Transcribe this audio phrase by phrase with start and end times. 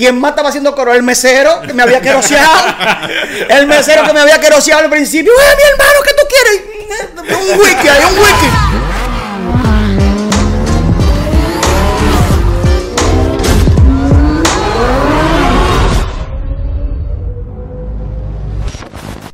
[0.00, 0.94] ¿Quién más estaba haciendo coro?
[0.94, 2.74] El mesero que me había queroseado.
[3.50, 5.30] El mesero que me había queroseado al principio.
[5.30, 6.62] ¡Eh, mi hermano, qué tú quieres!
[7.38, 8.46] Un wiki, hay un wiki.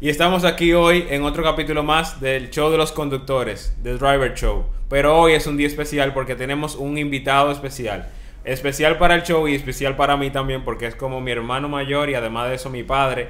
[0.01, 4.35] Y estamos aquí hoy en otro capítulo más del show de los conductores, The Driver
[4.35, 4.65] Show.
[4.89, 8.09] Pero hoy es un día especial porque tenemos un invitado especial.
[8.47, 12.09] Especial para el show y especial para mí también porque es como mi hermano mayor
[12.11, 13.29] y además de eso mi padre.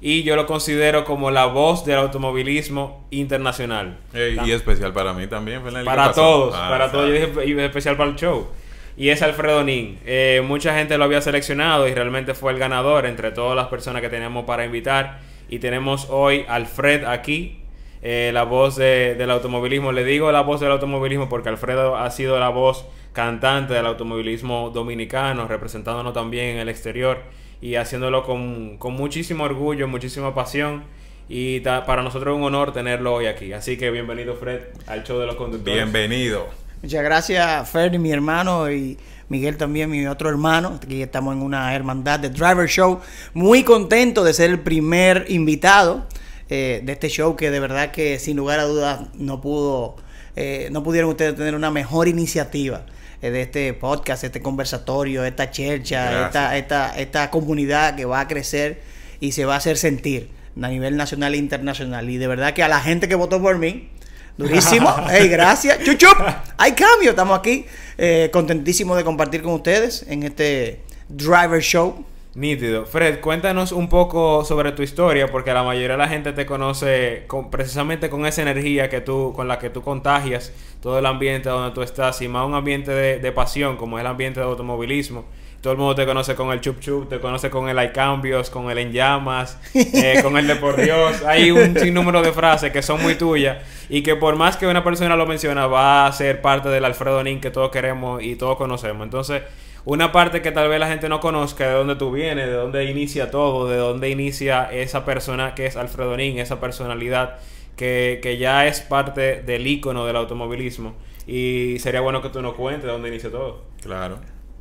[0.00, 3.98] Y yo lo considero como la voz del automovilismo internacional.
[4.12, 5.86] Ey, y especial para mí también, Fernández.
[5.86, 7.08] Para todos, Ah, para todos.
[7.08, 7.40] Yo exacto.
[7.40, 8.48] dije y especial para el show.
[8.96, 9.98] Y es Alfredo Nin.
[10.04, 14.02] Eh, mucha gente lo había seleccionado y realmente fue el ganador entre todas las personas
[14.02, 15.20] que teníamos para invitar.
[15.48, 17.60] Y tenemos hoy Alfred aquí,
[18.04, 19.90] eh, la voz de- del automovilismo.
[19.90, 24.70] Le digo la voz del automovilismo porque Alfredo ha sido la voz cantante del automovilismo
[24.70, 27.18] dominicano, representándonos también en el exterior
[27.60, 30.84] y haciéndolo con, con muchísimo orgullo, muchísima pasión.
[31.28, 33.52] Y ta- para nosotros es un honor tenerlo hoy aquí.
[33.54, 35.74] Así que bienvenido, Fred, al show de los conductores.
[35.76, 36.46] Bienvenido.
[36.82, 38.98] Muchas gracias, Fer, mi hermano, y
[39.30, 40.78] Miguel también, mi otro hermano.
[40.82, 43.00] Aquí estamos en una hermandad de Driver Show.
[43.32, 46.04] Muy contento de ser el primer invitado
[46.50, 49.96] eh, de este show que de verdad que sin lugar a dudas no pudo,
[50.36, 52.86] eh, no pudieron ustedes tener una mejor iniciativa
[53.22, 58.28] eh, de este podcast, este conversatorio, esta chercha, esta, esta, esta comunidad que va a
[58.28, 58.82] crecer
[59.20, 60.28] y se va a hacer sentir
[60.60, 62.08] a nivel nacional e internacional.
[62.10, 63.88] Y de verdad que a la gente que votó por mí,
[64.36, 66.18] durísimo, hey, gracias, chuchup,
[66.58, 67.64] hay cambio, estamos aquí,
[67.96, 72.04] eh, contentísimo de compartir con ustedes en este Driver Show.
[72.34, 72.84] Nítido.
[72.84, 77.24] Fred, cuéntanos un poco sobre tu historia, porque la mayoría de la gente te conoce
[77.28, 81.48] con- precisamente con esa energía que tú, con la que tú contagias todo el ambiente
[81.48, 84.46] donde tú estás, y más un ambiente de, de pasión, como es el ambiente de
[84.46, 85.24] automovilismo.
[85.60, 88.50] Todo el mundo te conoce con el chup chup, te conoce con el hay cambios,
[88.50, 91.22] con el en llamas, eh, con el de por Dios.
[91.24, 94.82] Hay un sinnúmero de frases que son muy tuyas y que por más que una
[94.82, 98.58] persona lo menciona, va a ser parte del Alfredo Nin que todos queremos y todos
[98.58, 99.04] conocemos.
[99.04, 99.40] Entonces,
[99.84, 102.84] una parte que tal vez la gente no conozca de dónde tú vienes, de dónde
[102.84, 107.36] inicia todo, de dónde inicia esa persona que es Alfredo Nin, esa personalidad
[107.76, 110.94] que, que ya es parte del icono del automovilismo.
[111.26, 113.62] Y sería bueno que tú nos cuentes de dónde inicia todo.
[113.82, 114.18] Claro.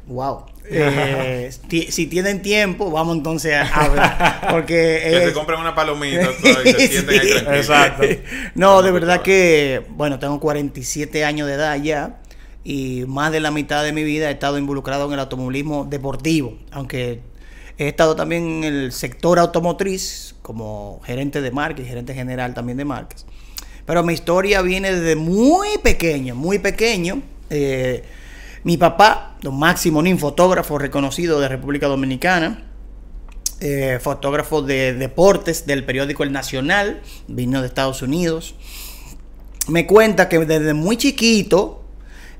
[0.07, 0.45] Wow.
[0.65, 1.51] Eh,
[1.89, 4.47] si tienen tiempo, vamos entonces a hablar.
[4.51, 6.29] Porque Que se compren una palomita
[6.63, 7.31] y se sienten ahí Sí.
[7.33, 7.43] tranquilos.
[7.53, 8.03] Exacto.
[8.55, 12.21] No, de verdad que, bueno, tengo 47 años de edad ya
[12.63, 16.57] y más de la mitad de mi vida he estado involucrado en el automovilismo deportivo,
[16.71, 17.21] aunque
[17.77, 22.85] he estado también en el sector automotriz como gerente de marcas gerente general también de
[22.85, 23.25] marcas.
[23.85, 27.21] Pero mi historia viene desde muy pequeño, muy pequeño.
[27.49, 28.03] Eh,
[28.63, 32.63] mi papá, don Máximo Nin, fotógrafo reconocido de República Dominicana,
[33.59, 38.55] eh, fotógrafo de deportes del periódico El Nacional, vino de Estados Unidos.
[39.67, 41.82] Me cuenta que desde muy chiquito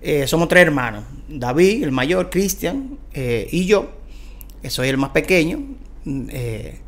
[0.03, 3.89] eh, somos tres hermanos: David, el mayor, Cristian eh, y yo,
[4.61, 5.59] que soy el más pequeño.
[6.03, 6.81] Mm, eh,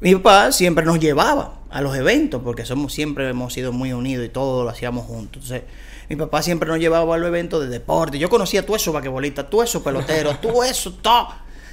[0.00, 4.26] mi papá siempre nos llevaba a los eventos porque somos siempre hemos sido muy unidos
[4.26, 5.42] y todo lo hacíamos juntos.
[5.42, 5.62] Entonces,
[6.08, 8.18] mi papá siempre nos llevaba a los eventos de deporte.
[8.18, 11.28] Yo conocía todo eso basquetbolistas, todo eso peloteros, todo eso, todo.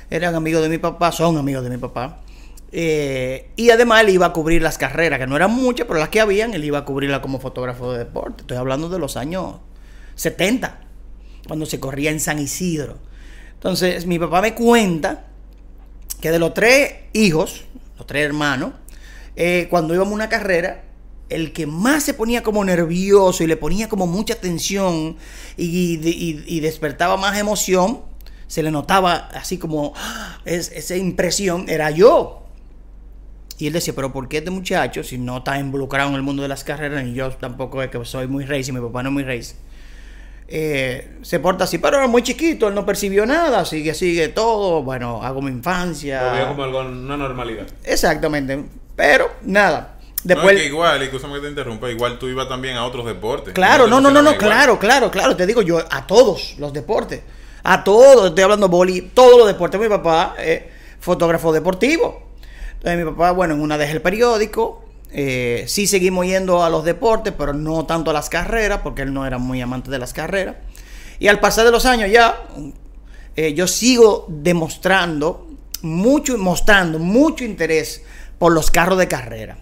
[0.09, 2.21] Eran amigos de mi papá, son amigos de mi papá.
[2.71, 6.09] Eh, y además él iba a cubrir las carreras, que no eran muchas, pero las
[6.09, 8.41] que habían, él iba a cubrirlas como fotógrafo de deporte.
[8.41, 9.55] Estoy hablando de los años
[10.19, 10.81] 70,
[11.47, 12.97] cuando se corría en San Isidro.
[13.53, 15.25] Entonces, mi papá me cuenta
[16.21, 17.63] que de los tres hijos,
[17.97, 18.71] los tres hermanos,
[19.35, 20.83] eh, cuando íbamos a una carrera,
[21.29, 25.15] el que más se ponía como nervioso y le ponía como mucha tensión
[25.57, 25.65] y,
[26.05, 28.01] y- y despertaba más emoción,
[28.47, 30.39] se le notaba así como ¡ah!
[30.45, 32.43] es- esa impresión, era yo.
[33.59, 36.41] Y él decía, pero ¿por qué este muchacho, si no está involucrado en el mundo
[36.41, 39.13] de las carreras, y yo tampoco es que soy muy racing, mi papá no es
[39.13, 39.55] muy racing,
[40.51, 44.81] eh, se porta así, pero era muy chiquito, él no percibió nada, sigue, sigue todo,
[44.81, 46.23] bueno, hago mi infancia.
[46.23, 47.67] Lo veo como algo, una normalidad.
[47.83, 48.63] Exactamente,
[48.95, 49.95] pero nada.
[49.99, 52.85] No, Después, es que igual, y escúchame que te interrumpa, igual tú ibas también a
[52.85, 53.53] otros deportes.
[53.53, 57.21] claro, no, no, no, no, claro, claro, claro, te digo yo, a todos los deportes,
[57.63, 60.63] a todos, estoy hablando boli, todos los deportes, mi papá es
[60.99, 62.27] fotógrafo deportivo.
[62.73, 66.83] Entonces mi papá, bueno, en una deja el periódico, eh, sí seguimos yendo a los
[66.85, 70.13] deportes, pero no tanto a las carreras, porque él no era muy amante de las
[70.13, 70.55] carreras.
[71.19, 72.43] Y al pasar de los años ya,
[73.35, 75.47] eh, yo sigo demostrando
[75.81, 78.03] mucho, mostrando mucho interés
[78.37, 79.57] por los carros de carrera.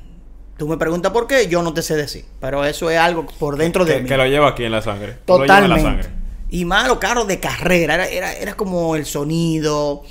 [0.57, 3.57] Tú me preguntas por qué, yo no te sé decir, pero eso es algo por
[3.57, 4.09] dentro de Que, mí.
[4.09, 5.11] que lo lleva aquí en la sangre.
[5.11, 5.81] En la Totalmente.
[5.83, 6.09] sangre.
[6.49, 10.03] Y más los carros de carrera, era, era, era como el sonido,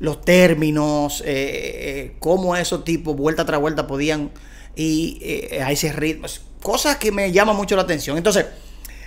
[0.00, 4.30] los términos, eh, eh, cómo esos tipos, vuelta tras vuelta, podían
[4.76, 6.26] ir eh, a ese ritmo.
[6.62, 8.16] Cosas que me llaman mucho la atención.
[8.16, 8.46] Entonces,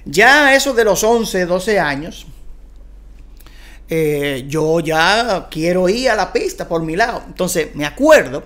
[0.06, 2.28] ya eso de los 11, 12 años,
[3.90, 7.24] eh, yo ya quiero ir a la pista por mi lado.
[7.28, 8.44] Entonces, me acuerdo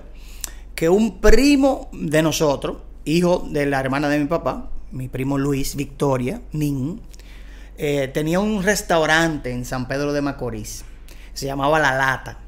[0.76, 5.76] que un primo de nosotros, hijo de la hermana de mi papá, mi primo Luis
[5.76, 7.02] Victoria, Nin,
[7.78, 10.86] eh, tenía un restaurante en San Pedro de Macorís.
[11.34, 12.40] Se llamaba La Lata.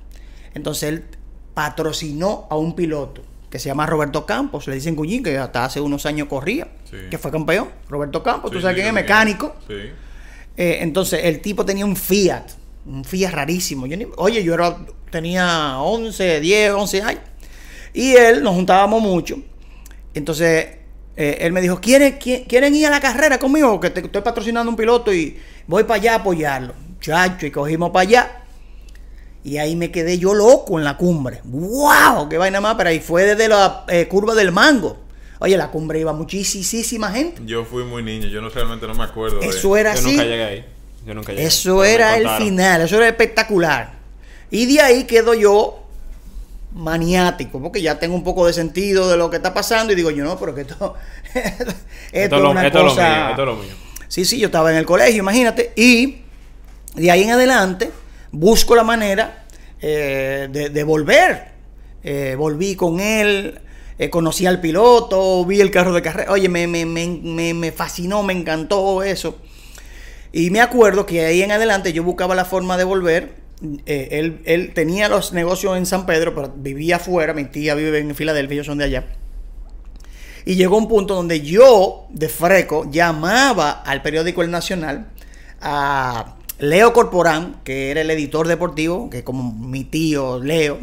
[0.53, 1.05] Entonces él
[1.53, 3.21] patrocinó a un piloto
[3.53, 6.97] que se llama Roberto Campos, le dicen Cuñín, que hasta hace unos años corría, Sí.
[7.11, 7.69] que fue campeón.
[7.87, 9.55] Roberto Campos, tú sabes quién es, mecánico.
[9.67, 9.75] Sí.
[10.57, 12.45] Eh, entonces el tipo tenía un Fiat,
[12.87, 13.85] un Fiat rarísimo.
[13.85, 14.75] Yo ni- oye, yo era,
[15.11, 17.21] tenía 11, 10, 11 años.
[17.93, 19.37] Y él, nos juntábamos mucho.
[20.15, 20.67] Entonces
[21.15, 23.79] eh, él me dijo, ¿quieren, qui- ¿quieren ir a la carrera conmigo?
[23.79, 26.73] Que te- estoy patrocinando un piloto y voy para allá a apoyarlo.
[26.99, 28.42] Chacho, y cogimos para allá.
[29.43, 31.41] Y ahí me quedé yo loco en la cumbre.
[31.43, 32.29] ¡Wow!
[32.29, 32.75] ¡Qué vaina más!
[32.75, 34.97] Pero ahí fue desde la eh, curva del mango.
[35.39, 37.41] Oye, la cumbre iba muchísima gente.
[37.45, 39.39] Yo fui muy niño, yo no realmente no me acuerdo.
[39.39, 40.11] de- Eso era Yo así.
[40.11, 40.65] nunca llegué ahí.
[41.05, 41.45] Yo nunca llegué.
[41.45, 43.91] Eso era el final, eso era espectacular.
[44.49, 45.79] Y de ahí quedo yo
[46.73, 50.09] maniático, porque ya tengo un poco de sentido de lo que está pasando y digo
[50.11, 50.95] yo, no, pero que esto,
[51.33, 51.65] esto,
[52.11, 53.09] Esto, es lo, una esto es lo cosa...
[53.15, 53.29] mío.
[53.31, 53.73] Esto es lo mío.
[54.07, 56.21] Sí, sí, yo estaba en el colegio, imagínate, y
[56.95, 57.91] de ahí en adelante
[58.33, 59.45] busco la manera
[59.79, 61.53] eh, de, volver.
[62.03, 63.61] Eh, volví con él,
[63.97, 66.31] eh, conocí al piloto, vi el carro de carrera.
[66.31, 69.37] Oye, me, me, me, me, fascinó, me encantó eso.
[70.33, 73.35] Y me acuerdo que ahí en adelante yo buscaba la forma de volver.
[73.85, 77.33] Él, él tenía los negocios en San Pedro, pero vivía afuera.
[77.33, 79.05] Mi tía vive en Filadelfia, ellos son de allá.
[80.43, 85.07] Y llegó un punto donde yo, de freco, llamaba al periódico El Nacional
[85.61, 90.79] a Leo Corporán, que era el editor deportivo, que como mi tío Leo.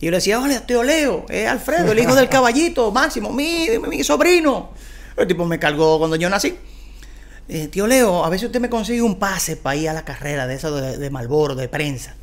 [0.00, 3.68] Y yo le decía, hola, tío Leo, es Alfredo, el hijo del caballito, Máximo, mi,
[3.88, 4.70] mi sobrino.
[5.16, 6.56] El tipo me cargó cuando yo nací.
[7.48, 10.04] Eh, tío Leo, a ver si usted me consigue un pase para ir a la
[10.04, 12.14] carrera de esa de, de Malboro, de prensa.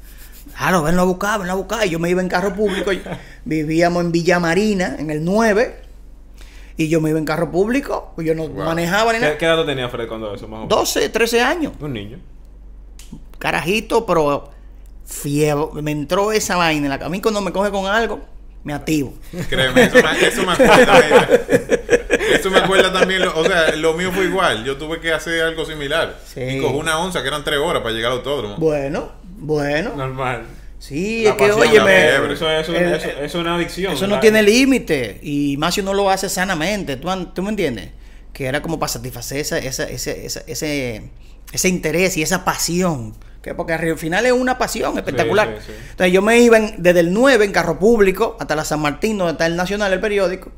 [0.56, 1.86] Claro, venlo a buscar, venlo a buscar.
[1.88, 2.92] Y yo me iba en carro público.
[3.46, 5.83] Vivíamos en Villa Marina, en el 9.
[6.78, 8.12] Y yo me iba en carro público.
[8.16, 8.66] Pues yo no Wow.
[8.66, 9.38] manejaba ni ¿Qué, nada.
[9.38, 10.48] qué edad tú tenías, Fred, cuando eso?
[10.48, 10.70] Más o menos?
[10.70, 11.74] 12, 13 años.
[11.80, 12.18] Un niño.
[13.40, 14.50] Carajito, pero
[15.06, 15.82] fiebre.
[15.82, 16.86] Me entró esa vaina.
[16.94, 18.22] en la- A mí cuando me coge con algo,
[18.64, 19.14] me activo.
[19.50, 21.30] Créeme, eso me, eso me acuerda.
[22.34, 23.22] Eso me acuerda también.
[23.22, 24.64] lo- o sea, lo mío fue igual.
[24.64, 26.20] Yo tuve que hacer algo similar.
[26.26, 26.42] Sí.
[26.42, 28.56] Y cogí una onza que eran tres horas para llegar al autódromo.
[28.58, 29.94] Bueno, bueno.
[29.96, 30.46] Normal.
[30.86, 31.78] Sí, La es que, oye.
[32.34, 33.94] Eso, el- eso- eso es una adicción.
[33.94, 35.18] Eso no tiene límite.
[35.24, 36.98] Y más si uno lo hace sanamente.
[36.98, 37.92] ¿Tú, tú me entiendes?
[38.34, 41.10] Que era como para satisfacer esa, esa- ese, esa- ese,
[41.54, 43.16] ese interés y esa pasión.
[43.42, 45.56] Que porque al final es una pasión espectacular.
[45.62, 45.74] sí, sí.
[45.92, 49.18] Entonces yo me iba en- desde el 9 en carro público hasta la San Martín,
[49.18, 50.52] donde está el Nacional, el periódico,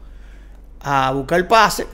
[0.81, 1.86] a buscar el pase.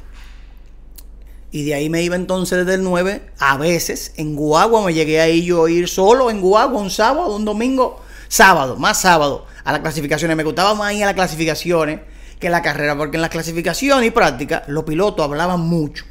[1.52, 5.20] Y de ahí me iba entonces desde el 9, a veces en Guagua me llegué
[5.20, 8.02] ahí yo a ir solo en Guagua un sábado, un domingo,
[8.32, 10.38] sábado, más sábado, a las clasificaciones.
[10.38, 12.00] Me gustaba más ir a las clasificaciones
[12.40, 16.06] que la carrera, porque en las clasificaciones y prácticas los pilotos hablaban mucho.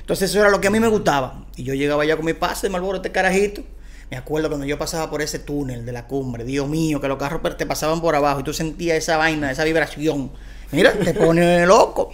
[0.00, 1.44] Entonces eso era lo que a mí me gustaba.
[1.56, 3.62] Y yo llegaba ya con mi pase de Marlboro, este carajito.
[4.10, 7.18] Me acuerdo cuando yo pasaba por ese túnel de la cumbre, Dios mío, que los
[7.18, 10.30] carros te pasaban por abajo y tú sentías esa vaina, esa vibración.
[10.70, 12.12] Mira, te pone loco.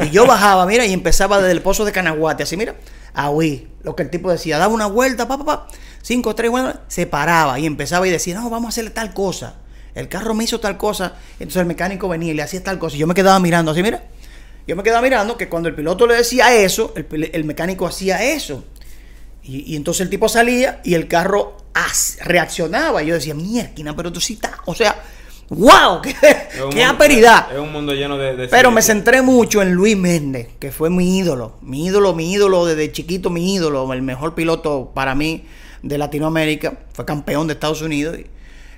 [0.00, 2.76] Y yo bajaba, mira, y empezaba desde el pozo de Canaguate, así, mira,
[3.12, 3.68] a huir.
[3.82, 5.66] Lo que el tipo decía, daba una vuelta, pa, pa, pa,
[6.04, 9.54] cinco, tres, bueno, se paraba y empezaba y decía, no, vamos a hacerle tal cosa.
[9.94, 11.14] El carro me hizo tal cosa.
[11.40, 12.96] Entonces el mecánico venía y le hacía tal cosa.
[12.96, 14.04] Y yo me quedaba mirando así, mira.
[14.66, 18.22] Yo me quedaba mirando que cuando el piloto le decía eso, el, el mecánico hacía
[18.22, 18.64] eso.
[19.42, 23.02] Y, y entonces el tipo salía y el carro as- reaccionaba.
[23.02, 24.52] Y yo decía, mierda, pero tú sí estás.
[24.64, 25.00] O sea,
[25.50, 26.00] ¡wow!
[26.02, 27.52] ¡Qué, qué mundo- asperidad!
[27.52, 28.34] Es un mundo lleno de.
[28.36, 31.56] de Pero me centré mucho en Luis Méndez, que fue mi ídolo.
[31.62, 33.92] Mi ídolo, mi ídolo desde chiquito, mi ídolo.
[33.92, 35.44] El mejor piloto para mí
[35.84, 36.78] de Latinoamérica.
[36.92, 38.18] Fue campeón de Estados Unidos.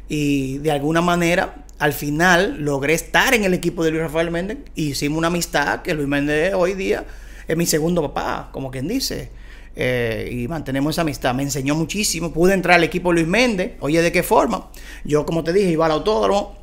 [0.09, 4.59] Y, de alguna manera, al final, logré estar en el equipo de Luis Rafael Méndez.
[4.75, 7.05] Y hicimos una amistad que Luis Méndez hoy día
[7.47, 9.31] es mi segundo papá, como quien dice.
[9.75, 11.35] Eh, y mantenemos esa amistad.
[11.35, 12.33] Me enseñó muchísimo.
[12.33, 13.73] Pude entrar al equipo Luis Méndez.
[13.81, 14.71] Oye, ¿de qué forma?
[15.05, 16.57] Yo, como te dije, iba al autódromo.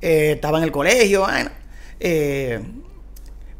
[0.00, 1.26] Eh, estaba en el colegio.
[2.00, 2.60] Eh,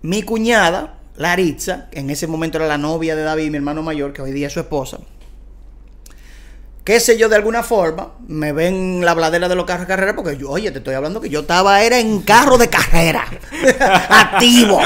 [0.03, 4.21] mi cuñada, Laritza, en ese momento era la novia de David, mi hermano mayor, que
[4.21, 4.99] hoy día es su esposa.
[6.85, 10.15] Qué sé yo, de alguna forma, me ven la bladera de los carros de carrera,
[10.15, 13.27] porque yo, oye, te estoy hablando que yo estaba, era en carro de carrera,
[14.11, 14.79] activo.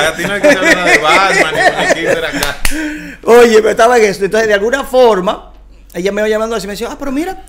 [3.24, 4.24] Oye, pero estaba en esto.
[4.24, 5.52] Entonces, de alguna forma,
[5.92, 7.44] ella me iba llamando así me decía, ah, pero mira,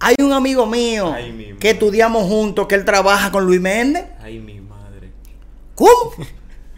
[0.00, 4.06] Hay un amigo mío Ay, que estudiamos juntos, que él trabaja con Luis Méndez.
[4.20, 5.12] Ay, mi madre.
[5.76, 6.12] ¿Cómo?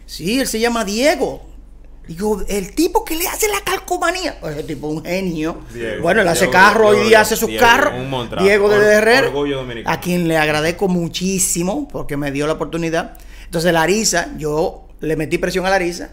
[0.05, 1.48] Sí, él se llama Diego.
[2.09, 4.39] Digo, el tipo que le hace la calcomanía.
[4.51, 5.59] Ese tipo es un genio.
[5.71, 6.01] Diego.
[6.01, 7.93] bueno, él hace Diego, carro, hoy día hace sus Diego, carros.
[8.41, 9.31] Diego de Or- Herrera.
[9.85, 13.13] A quien le agradezco muchísimo porque me dio la oportunidad.
[13.45, 16.09] Entonces, Larisa, yo le metí presión a Larisa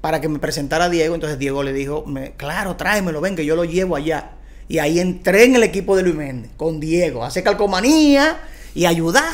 [0.00, 1.14] para que me presentara a Diego.
[1.14, 4.30] Entonces, Diego le dijo, me, claro, tráemelo, ven, que yo lo llevo allá.
[4.66, 7.22] Y ahí entré en el equipo de Luis Méndez con Diego.
[7.22, 8.38] Hace calcomanía
[8.74, 9.24] y ayudar.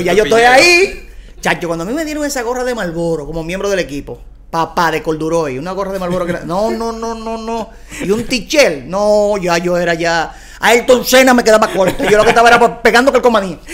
[0.00, 1.08] Y ya yo estoy ahí.
[1.40, 4.90] Chacho, cuando a mí me dieron esa gorra de Malboro como miembro del equipo, papá
[4.90, 7.70] de Corduroy, una gorra de Malboro que no, no, no, no, no,
[8.02, 12.16] y un tichel, no, ya yo era ya, a Ayrton Senna me quedaba corto, yo
[12.16, 13.58] lo que estaba era pegando calcomanía.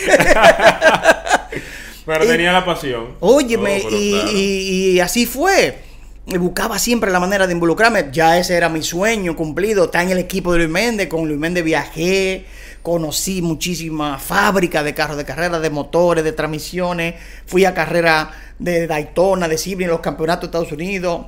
[2.05, 3.15] Pero Y- tenía la pasión.
[3.21, 4.31] Óyeme, Oh, y, claro.
[4.33, 5.79] y- y así fue.
[6.27, 8.09] Buscaba siempre la manera de involucrarme.
[8.13, 9.85] Ya ese era mi sueño cumplido.
[9.85, 11.09] Está en el equipo de Luis Méndez.
[11.09, 12.47] Con Luis Méndez viajé.
[12.83, 17.15] Conocí muchísimas fábricas de carros de carrera, de motores, de transmisiones.
[17.47, 21.27] Fui a carrera de Daytona, de Sebring, los campeonatos de Estados Unidos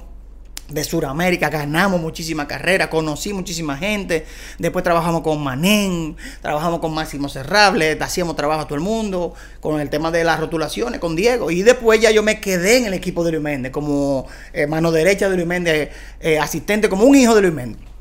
[0.69, 4.25] de Sudamérica, ganamos muchísimas carreras, conocí muchísima gente,
[4.59, 9.81] después trabajamos con Manén, trabajamos con Máximo Cerrable, hacíamos trabajo a todo el mundo, con
[9.81, 12.95] el tema de las rotulaciones, con Diego, y después ya yo me quedé en el
[12.95, 17.15] equipo de Luis Méndez, como eh, mano derecha de Luis Méndez, eh, asistente, como un
[17.15, 17.94] hijo de Luis Méndez.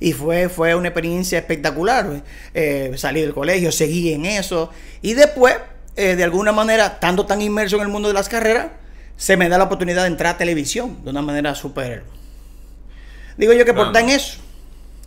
[0.00, 2.22] Y fue, fue una experiencia espectacular.
[2.54, 4.70] Eh, salí del colegio, seguí en eso.
[5.02, 5.56] Y después,
[5.94, 8.68] eh, de alguna manera, estando tan inmerso en el mundo de las carreras,
[9.16, 12.04] se me da la oportunidad de entrar a televisión de una manera súper.
[13.36, 13.98] Digo yo que por no.
[13.98, 14.38] eso.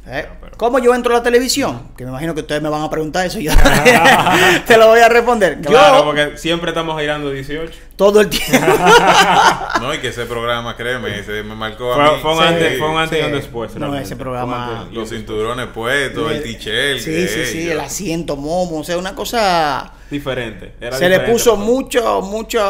[0.08, 0.28] ¿eh?
[0.58, 1.90] ¿Cómo yo entro a la televisión?
[1.98, 3.40] Que me imagino que ustedes me van a preguntar eso.
[3.40, 3.52] y Yo
[4.68, 5.60] te lo voy a responder.
[5.62, 7.74] Claro, yo, porque siempre estamos girando 18.
[7.96, 8.58] Todo el tiempo.
[9.82, 12.22] No, y que ese programa, créeme, ese me marcó a Fue, mí.
[12.22, 13.74] fue un Sí, antes, fue un antes y un después.
[13.74, 14.06] No, realmente.
[14.06, 17.00] ese programa- Los cinturones puestos, el tichel.
[17.02, 20.74] Sí, que sí, sí, el asiento momo, o sea, una cosa Diferente.
[20.80, 22.62] era se le puso mucho, mucho,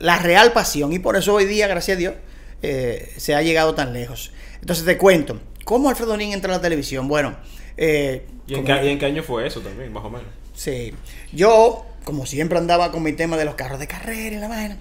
[0.00, 2.14] la real pasión y por eso hoy día, gracias a Dios,
[2.62, 4.30] eh, se ha llegado tan lejos.
[4.60, 7.08] Entonces te cuento, ¿cómo Alfredo Nin entra a la televisión?
[7.08, 7.34] Bueno,
[7.78, 10.26] eh, ¿Y en, qué, y en qué año fue eso también, más o menos?
[10.54, 10.92] sí,
[11.32, 14.78] yo, como siempre andaba con mi tema de los carros de carrera y la vaina,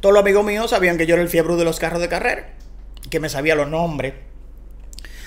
[0.00, 2.46] todos los amigos míos sabían que yo era el fiebre de los carros de carrera,
[3.08, 4.12] que me sabía los nombres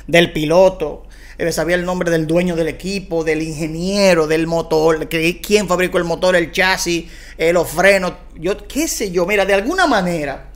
[0.05, 1.07] del piloto,
[1.39, 5.67] eh, me sabía el nombre del dueño del equipo, del ingeniero, del motor, que, quién
[5.67, 7.05] fabricó el motor, el chasis,
[7.39, 10.51] eh, los frenos, yo qué sé yo, mira, de alguna manera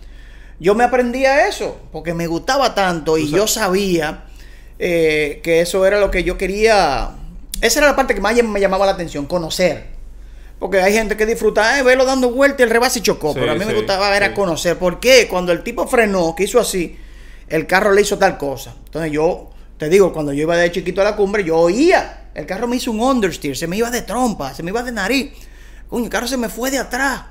[0.60, 4.26] yo me aprendía eso, porque me gustaba tanto y yo sabía
[4.78, 7.10] eh, que eso era lo que yo quería,
[7.60, 9.97] esa era la parte que más me llamaba la atención, conocer.
[10.60, 13.34] Porque hay gente que disfruta, eh, verlo dando vueltas y el rebase y chocó.
[13.34, 14.34] Sí, pero a mí me gustaba era sí.
[14.34, 14.78] conocer.
[14.78, 15.28] ¿Por qué?
[15.30, 16.98] Cuando el tipo frenó, que hizo así,
[17.48, 18.74] el carro le hizo tal cosa.
[18.86, 22.30] Entonces yo, te digo, cuando yo iba de chiquito a la cumbre, yo oía.
[22.34, 24.92] El carro me hizo un understeer, se me iba de trompa, se me iba de
[24.92, 25.32] nariz.
[25.90, 27.22] Coño, el carro se me fue de atrás.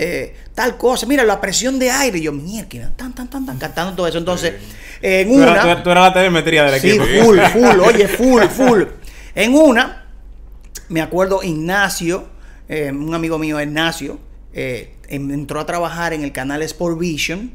[0.00, 2.18] eh, tal cosa, mira la presión de aire.
[2.18, 4.18] Y yo, mierda, tan, tan, tan, tan, cantando todo eso.
[4.18, 4.54] Entonces,
[5.02, 5.44] en Tú una.
[5.50, 7.04] eras, tú eras- tú eras la telemetría del Sí, equipo.
[7.24, 8.82] full, full, oye, full, full.
[9.34, 10.06] En una,
[10.88, 12.28] me acuerdo Ignacio,
[12.68, 14.18] eh, un amigo mío, Ignacio,
[14.52, 17.52] eh, em- entró a trabajar en el canal Sport Vision,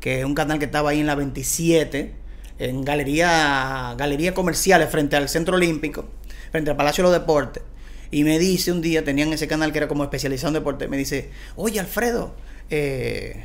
[0.00, 2.12] que es un canal que estaba ahí en la 27,
[2.58, 6.06] en galería, galería comerciales frente al Centro Olímpico,
[6.50, 7.62] frente al Palacio de los Deportes.
[8.10, 10.96] Y me dice un día, tenían ese canal que era como especializado en deporte, me
[10.96, 12.34] dice, oye Alfredo,
[12.70, 13.44] eh,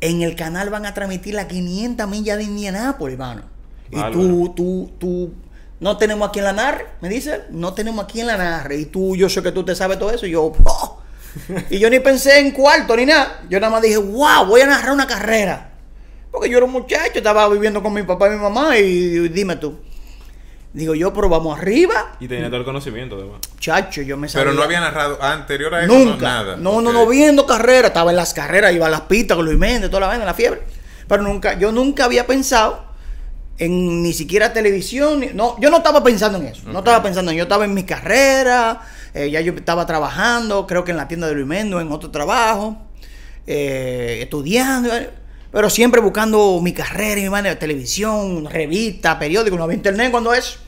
[0.00, 3.42] en el canal van a transmitir las 500 millas de Indianápolis, hermano.
[3.90, 5.32] Y tú, tú, tú,
[5.80, 8.72] no tenemos aquí en la NAR, me dice, no tenemos aquí en la NAR.
[8.72, 10.26] Y tú, yo sé que tú te sabes todo eso.
[10.26, 11.00] Y yo, "Oh".
[11.70, 13.40] y yo ni pensé en cuarto ni nada.
[13.48, 15.70] Yo nada más dije, wow, voy a narrar una carrera.
[16.30, 18.78] Porque yo era un muchacho, estaba viviendo con mi papá y mi mamá.
[18.78, 19.78] Y, y dime tú.
[20.72, 22.12] Digo yo, pero vamos arriba.
[22.20, 23.40] Y tenía todo el conocimiento, además.
[23.58, 24.44] Chacho, yo me sabía.
[24.44, 26.14] Pero no había narrado anterior a eso, Nunca.
[26.14, 26.56] no, nada.
[26.56, 27.86] No, no, no, viendo carreras.
[27.90, 30.34] Estaba en las carreras, iba a las pistas con Luis Méndez, toda la vaina, la
[30.34, 30.62] fiebre.
[31.08, 32.84] Pero nunca, yo nunca había pensado
[33.60, 35.24] en ni siquiera televisión.
[35.34, 36.62] no, yo no estaba pensando en eso.
[36.68, 38.80] No estaba pensando en Yo estaba en mi carrera.
[39.14, 41.92] eh, ya yo estaba trabajando, creo que en la tienda de Luis Méndez, o en
[41.92, 42.76] otro trabajo.
[43.46, 44.94] eh, estudiando.
[44.96, 45.10] eh,
[45.52, 49.56] Pero siempre buscando mi carrera y mi manera de televisión, revista, periódico.
[49.56, 50.58] No había internet cuando eso.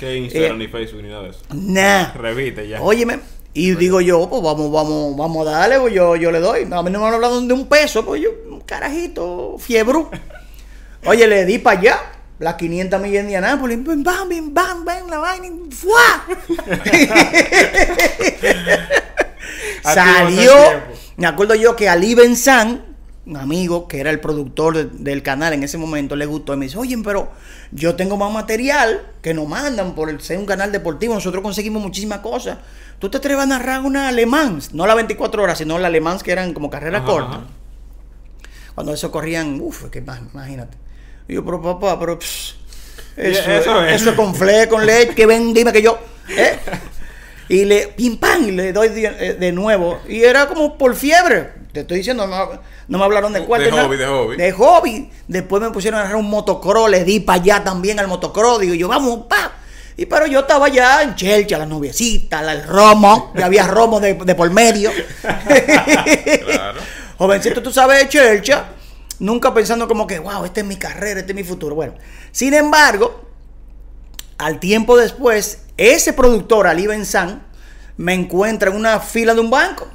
[0.00, 1.40] Que Instagram Eh, ni Facebook ni nada de eso.
[1.52, 2.12] Nah.
[2.14, 2.80] Revite ya.
[2.82, 3.20] Óyeme.
[3.56, 6.62] Y digo yo, pues vamos, vamos, vamos a darle, pues yo, yo le doy.
[6.62, 9.98] A mí no me han hablado de un peso, pues yo, un carajito, fiebre.
[11.06, 12.00] Oye, le di para allá
[12.38, 13.78] las 500 millas de Indianápolis.
[13.84, 15.48] Bam, bam, bam, bam, la vaina.
[15.70, 16.24] ¡fua!
[19.82, 20.52] Salió.
[21.16, 22.84] Me acuerdo yo que Ali Benzán,
[23.26, 26.56] un amigo que era el productor de- del canal en ese momento, le gustó y
[26.56, 27.30] me dice, oye, pero
[27.70, 31.82] yo tengo más material que nos mandan por el, ser un canal deportivo, nosotros conseguimos
[31.82, 32.58] muchísimas cosas.
[32.98, 34.60] ¿Tú te atreves a narrar una alemán?
[34.72, 37.40] No la 24 horas, sino la alemán que eran como carreras cortas.
[38.74, 40.76] Cuando eso corrían, uff, que ima- imagínate.
[41.28, 42.54] Y yo, pero papá, pero pss,
[43.16, 44.00] eso, eso es.
[44.02, 45.98] eso es con fle, con leche, que ven, dime que yo.
[46.28, 46.58] ¿eh?
[47.48, 50.00] Y le, pim pam, y le doy de, eh, de nuevo.
[50.08, 51.52] Y era como por fiebre.
[51.72, 52.50] Te estoy diciendo, no,
[52.88, 53.64] no me hablaron de cuál.
[53.64, 54.36] De hobby, de hobby.
[54.36, 55.10] De hobby.
[55.28, 58.60] Después me pusieron a agarrar un motocross, le di para allá también al motocross.
[58.60, 59.52] Digo yo, vamos, pa.
[59.96, 64.00] Y pero yo estaba ya en Chelcha, la noviecita, la- el romo, ya había romo
[64.00, 64.90] de, de por medio.
[66.44, 66.80] Claro.
[67.18, 68.64] Jovencito, tú sabes, Chelcha,
[69.18, 71.74] nunca pensando como que, wow, esta es mi carrera, este es mi futuro.
[71.74, 71.94] Bueno,
[72.32, 73.28] sin embargo,
[74.38, 77.42] al tiempo después, ese productor, Ali Benzán,
[77.96, 79.86] me encuentra en una fila de un banco.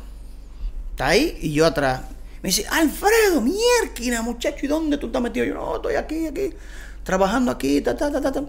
[0.92, 2.02] Está ahí y yo atrás.
[2.42, 5.46] Me dice, Alfredo, mierda, muchacho, ¿y dónde tú estás metido?
[5.46, 6.54] Yo, no, estoy aquí, aquí,
[7.04, 8.42] trabajando aquí, ta, ta, ta, ta, ta.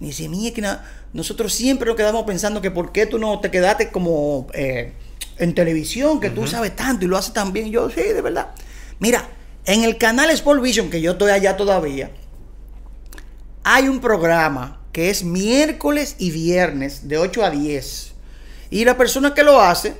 [0.00, 3.92] Me dice, mierda, nosotros siempre nos quedamos pensando que por qué tú no te quedaste
[3.92, 4.92] como eh,
[5.38, 7.70] en televisión, que tú sabes tanto y lo haces tan bien.
[7.70, 8.48] Yo, sí, de verdad.
[8.98, 9.28] Mira,
[9.66, 12.10] en el canal Sport Vision, que yo estoy allá todavía,
[13.64, 18.12] hay un programa que es miércoles y viernes de 8 a 10.
[18.70, 19.94] Y la persona que lo hace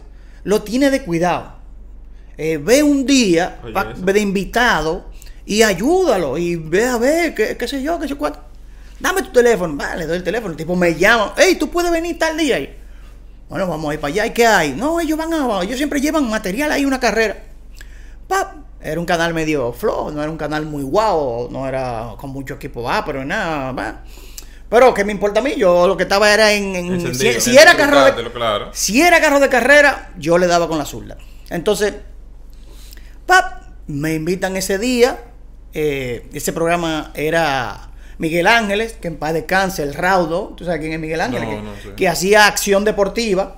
[0.44, 1.54] lo tiene de cuidado.
[2.36, 5.06] Eh, ve un día Oye, pa- de invitado
[5.46, 6.36] y ayúdalo.
[6.38, 8.40] Y ve a ver, qué, qué sé yo, qué sé cuánto.
[8.98, 9.76] Dame tu teléfono.
[9.76, 10.50] Vale, le doy el teléfono.
[10.52, 11.34] El tipo me llama.
[11.36, 12.58] Hey, tú puedes venir tal día.
[12.58, 12.74] Y,
[13.48, 14.26] bueno, vamos a ir para allá.
[14.26, 14.72] ¿Y qué hay?
[14.72, 15.62] No, ellos van a.
[15.62, 17.42] Ellos siempre llevan material ahí, una carrera.
[18.28, 18.54] Pap.
[18.82, 22.54] Era un canal medio flojo, no era un canal muy guau, no era con mucho
[22.54, 24.02] equipo va, pero nada, va.
[24.68, 25.54] Pero ¿qué me importa a mí?
[25.56, 26.74] Yo lo que estaba era en...
[26.74, 27.40] en- si, Encendido.
[27.40, 28.70] si era carro de, claro.
[28.72, 31.16] si era carro de carrera, yo le daba con la zurda.
[31.50, 31.94] Entonces,
[33.26, 35.18] pap, me invitan ese día.
[35.74, 40.54] eh, ese programa era Miguel Ángeles, que en paz descanse, el Raudo.
[40.56, 41.48] ¿Tú sabes quién es Miguel Ángeles?
[41.48, 41.94] No, que, no sé.
[41.94, 43.56] que hacía acción deportiva.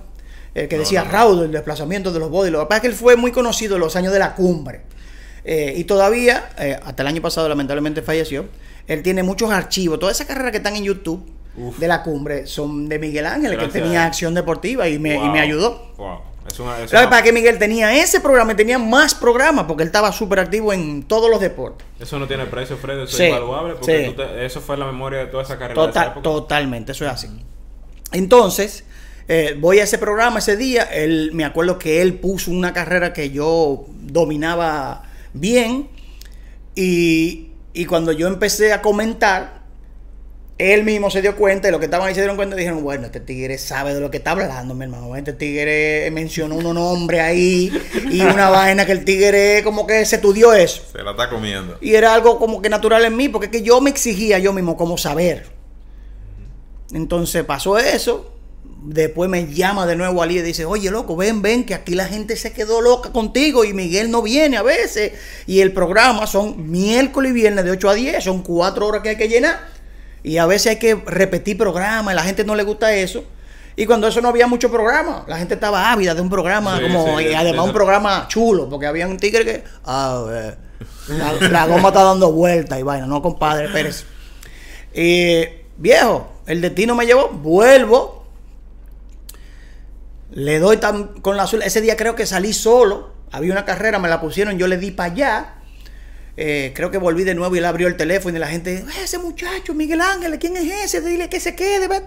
[0.54, 1.02] El que No, decía.
[1.04, 2.52] Raudo, el desplazamiento de los bodies.
[2.52, 4.82] Lo que pasa es que él fue muy conocido en los años de la cumbre.
[5.44, 8.46] Eh, y todavía, eh, hasta el año pasado lamentablemente falleció,
[8.86, 9.98] él tiene muchos archivos.
[9.98, 11.24] Todas esas carreras que están en YouTube
[11.56, 11.78] Uf.
[11.78, 15.28] de la cumbre son de Miguel Ángeles, Gracias que tenía acción deportiva y me, y
[15.28, 15.92] me ayudó.
[15.98, 16.18] Wow.
[16.46, 19.64] Es una, es Claro, una- para que Miguel tenía ese programa y tenía más programas
[19.64, 21.86] porque él estaba súper activo en todos los deportes.
[21.98, 23.74] Eso no tiene precio, Fred, eso Sí, es invaluable.
[23.74, 24.10] Porque sí.
[24.10, 25.74] tú te- eso fue la memoria de toda esa carrera.
[25.74, 26.22] de esa Total, época.
[26.22, 27.28] totalmente, eso es así.
[28.12, 28.84] Entonces,
[29.28, 30.82] eh, voy a ese programa ese día.
[30.84, 35.02] Él, me acuerdo que él puso una carrera que yo dominaba
[35.34, 35.88] bien.
[36.74, 39.64] Y, y cuando yo empecé a comentar,
[40.56, 42.82] él mismo se dio cuenta y los que estaban ahí se dieron cuenta y dijeron,
[42.84, 45.14] bueno, este tigre sabe de lo que está hablando, mi hermano.
[45.16, 47.72] Este tigre mencionó unos nombres ahí
[48.10, 50.82] y una vaina que el tigre como que se estudió eso.
[50.92, 51.76] Se la está comiendo.
[51.80, 54.52] Y era algo como que natural en mí, porque es que yo me exigía yo
[54.52, 55.46] mismo como saber.
[56.92, 58.33] Entonces pasó eso.
[58.86, 62.04] Después me llama de nuevo Ali y dice, oye loco, ven, ven, que aquí la
[62.04, 65.12] gente se quedó loca contigo y Miguel no viene a veces.
[65.46, 69.08] Y el programa son miércoles y viernes de 8 a 10, son cuatro horas que
[69.10, 69.58] hay que llenar.
[70.22, 73.24] Y a veces hay que repetir programas, y la gente no le gusta eso.
[73.76, 76.82] Y cuando eso no había mucho programa, la gente estaba ávida de un programa, Sí,
[76.82, 77.68] como, sí, y además sí.
[77.68, 80.54] un programa chulo, porque había un tigre que, ah, eh,
[81.08, 84.04] la, la goma está dando vuelta y vaina, no compadre, Pérez.
[84.92, 88.23] Eh, viejo, el destino me llevó, vuelvo,
[90.34, 94.00] le doy tan, con la azul, ese día creo que salí solo, había una carrera,
[94.00, 95.54] me la pusieron, yo le di para allá.
[96.36, 98.84] Eh, creo que volví de nuevo y él abrió el teléfono y la gente, "Eh,
[99.04, 101.00] ese muchacho, Miguel Ángel, ¿quién es ese?
[101.00, 101.86] Dile que se quede.
[101.86, 102.02] ven".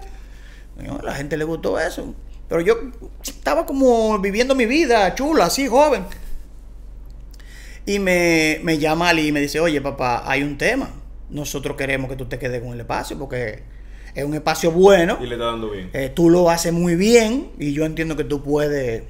[0.78, 2.14] Y yo, a la gente le gustó eso.
[2.50, 2.74] Pero yo
[3.24, 6.04] estaba como viviendo mi vida chula, así, joven.
[7.86, 10.90] Y me, me llama Ali y me dice, oye papá, hay un tema.
[11.30, 13.62] Nosotros queremos que tú te quedes con el espacio porque
[14.14, 15.18] es un espacio bueno.
[15.20, 15.90] Y le está dando bien.
[15.92, 19.02] Eh, tú lo haces muy bien y yo entiendo que tú puedes.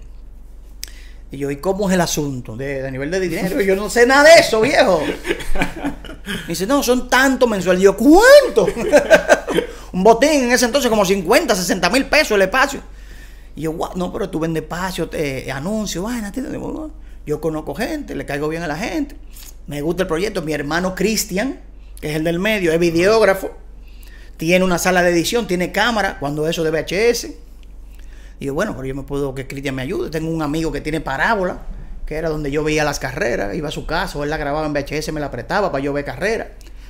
[1.31, 3.61] Y yo, ¿y cómo es el asunto de, de nivel de dinero?
[3.61, 5.03] Yo no sé nada de eso, viejo.
[6.27, 7.79] Me dice, no, son tanto mensual.
[7.79, 8.67] Y yo, ¿cuánto?
[9.93, 12.81] Un botín en ese entonces como 50, 60 mil pesos el espacio.
[13.57, 16.33] Y yo, "Guau, no, pero tú vendes espacio, eh, anuncios, vaina.
[17.27, 19.17] Yo conozco gente, le caigo bien a la gente.
[19.67, 20.43] Me gusta el proyecto.
[20.43, 21.61] Mi hermano Cristian,
[22.01, 23.51] que es el del medio, es videógrafo.
[24.39, 27.27] Tiene una sala de edición, tiene cámara, cuando eso de VHS.
[28.41, 30.11] Y yo, bueno, pero yo me puedo que Cristian me ayude.
[30.11, 31.59] Tengo un amigo que tiene parábola,
[32.07, 33.55] que era donde yo veía las carreras.
[33.55, 35.93] Iba a su casa, o él la grababa en VHS, me la apretaba para yo
[35.93, 36.47] ver carreras.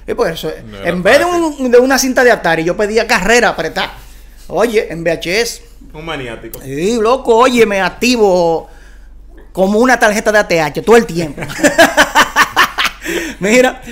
[0.07, 2.77] Y por eso, No era en vez de, un- de una cinta de Atari, yo
[2.77, 3.91] pedía carrera apretar.
[4.49, 5.63] Oye, en VHS.
[5.95, 6.61] Un maniático.
[6.63, 8.69] Sí, loco, oye, me activo
[9.53, 11.43] como una tarjeta de ATH todo el tiempo.
[13.41, 13.81] Mira.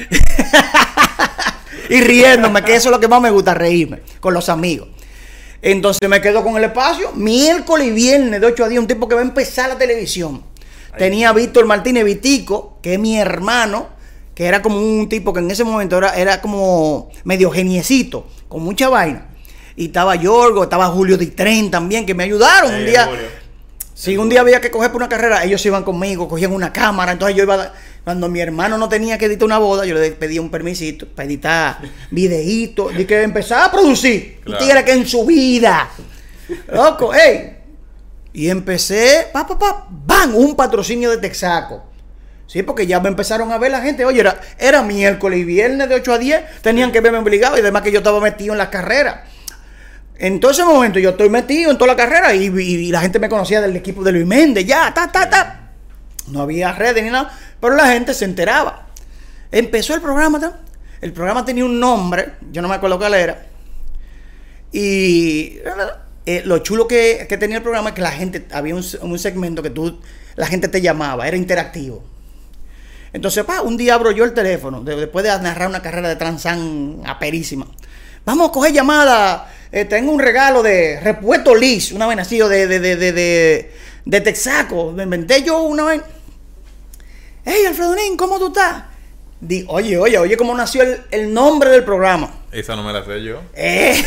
[1.88, 4.88] y riéndome, que eso es lo que más me gusta, reírme con los amigos.
[5.62, 9.09] Entonces me quedo con el espacio, miércoles y viernes de 8 a 10, un tipo
[9.09, 10.42] que va a empezar la televisión.
[10.96, 13.88] Tenía a Víctor Martínez Vitico, que es mi hermano,
[14.35, 18.62] que era como un tipo que en ese momento era, era como medio geniecito, con
[18.62, 19.29] mucha vaina.
[19.77, 23.09] Y estaba Yorgo, estaba Julio Ditren también, que me ayudaron un día.
[23.92, 27.12] Si un día había que coger por una carrera, ellos iban conmigo, cogían una cámara,
[27.12, 27.72] entonces yo iba,
[28.06, 31.26] cuando mi hermano no tenía que editar una boda, yo le pedía un permisito para
[31.26, 31.78] editar
[32.12, 34.38] videitos, y que empezaba a producir.
[34.44, 34.60] Claro.
[34.62, 35.88] Un tigre que en su vida,
[36.72, 37.56] loco, ey.
[38.32, 40.36] Y empecé, pa, pa, pa, ¡bam!
[40.36, 41.82] Un patrocinio de Texaco.
[42.46, 44.04] Sí, porque ya me empezaron a ver la gente.
[44.04, 47.60] Oye, era, era miércoles y viernes de 8 a 10, tenían que verme obligado y
[47.60, 49.24] además que yo estaba metido en la carrera.
[50.16, 53.00] En todo ese momento yo estoy metido en toda la carrera y, y- y la
[53.00, 55.65] gente me conocía del equipo de Luis Méndez, ya, ta, ta, ta.
[56.28, 58.86] No había redes ni nada, pero la gente se enteraba.
[59.52, 60.40] Empezó el programa,
[61.00, 63.46] el programa tenía un nombre, yo no me acuerdo cuál era.
[64.72, 65.58] Y
[66.26, 69.18] eh, lo chulo que, que tenía el programa es que la gente, había un, un
[69.18, 70.00] segmento que tú,
[70.34, 72.02] la gente te llamaba, era interactivo.
[73.12, 76.16] Entonces, pa, un día abro yo el teléfono, de- después de narrar una carrera de
[76.16, 77.66] Transan aperísima.
[78.24, 79.50] Vamos a coger llamada.
[79.72, 83.72] eh, tengo un regalo de repuesto Liz, una vaina así, de, de, de, de,
[84.04, 84.92] de Texaco.
[84.92, 86.04] Me inventé yo una vaina.
[87.48, 88.82] Hey, Alfredonín, ¿cómo tú estás?
[89.40, 92.30] Di, oye, oye, oye, cómo nació el, el nombre del programa.
[92.50, 93.40] Esa no me la sé yo.
[93.54, 94.02] Eh,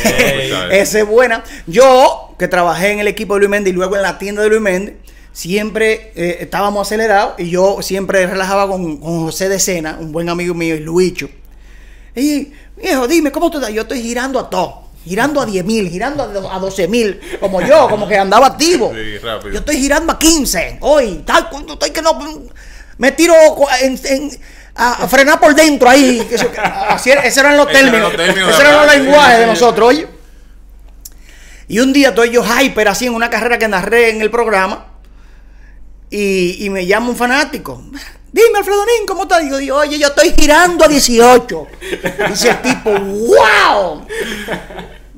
[0.71, 1.43] esa es buena.
[1.65, 4.49] Yo, que trabajé en el equipo de Luis Méndez y luego en la tienda de
[4.49, 4.95] Luis Méndez,
[5.31, 10.27] siempre eh, estábamos acelerados y yo siempre relajaba con, con José de Sena, un buen
[10.27, 11.29] amigo mío, y Luicho.
[12.15, 13.73] Y, viejo, dime, ¿cómo tú estás?
[13.73, 14.89] Yo estoy girando a todo.
[15.05, 18.47] Girando a 10 mil, girando a, do- a 12 mil, como yo, como que andaba
[18.47, 18.91] activo.
[18.93, 19.53] Sí, rápido.
[19.53, 20.79] Yo estoy girando a 15.
[20.81, 22.19] Hoy, tal, cuando estoy que no.
[22.99, 23.33] Me tiro
[23.81, 24.39] en- en-
[24.75, 26.25] a, a frenar por dentro ahí.
[26.31, 28.13] eso- así esos eran los términos.
[28.49, 30.07] Esos eran los lenguajes de nosotros, oye.
[31.67, 34.85] Y un día estoy yo hyper así en una carrera que narré en el programa.
[36.11, 37.83] Y, y me llama un fanático.
[38.31, 39.41] Dime, Alfredonín, ¿cómo estás?
[39.43, 41.67] Digo, digo, oye, yo estoy girando a 18.
[42.29, 44.05] Dice el tipo, ¡wow!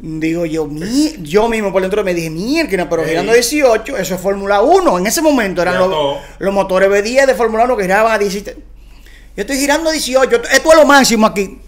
[0.04, 4.16] Digo yo, mi- yo mismo por dentro me dije, mierda, pero girando a 18, eso
[4.16, 4.98] es Fórmula 1.
[4.98, 8.58] En ese momento eran los, motores B10 de Fórmula 1 que giraban a 17.
[9.38, 11.60] Yo estoy girando a 18, esto es lo máximo aquí.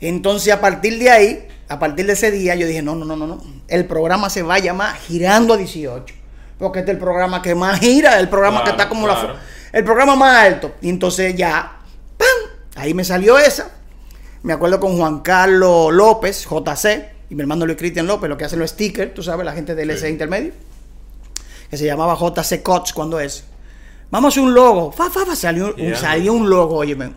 [0.00, 3.14] Entonces, a partir de ahí, a partir de ese día, yo dije, no, no, no,
[3.14, 3.42] no, no.
[3.68, 6.14] El programa se va a llamar Girando a 18.
[6.58, 9.14] Porque este es el programa que más gira, el programa que está como la...
[9.20, 9.34] claro.
[9.72, 10.72] El programa más alto.
[10.80, 11.76] Y entonces ya,
[12.16, 12.28] ¡pam!
[12.76, 13.70] Ahí me salió esa.
[14.42, 18.44] Me acuerdo con Juan Carlos López, JC, y mi hermano Luis Cristian López, lo que
[18.44, 19.96] hacen los stickers, tú sabes, la gente del Sí.
[19.96, 20.52] S Intermedio,
[21.70, 23.44] que se llamaba JC Cots cuando es.
[24.10, 24.92] Vamos a hacer un logo.
[24.92, 27.10] Fa, fa, fa, salió, un, salió un logo, óyeme.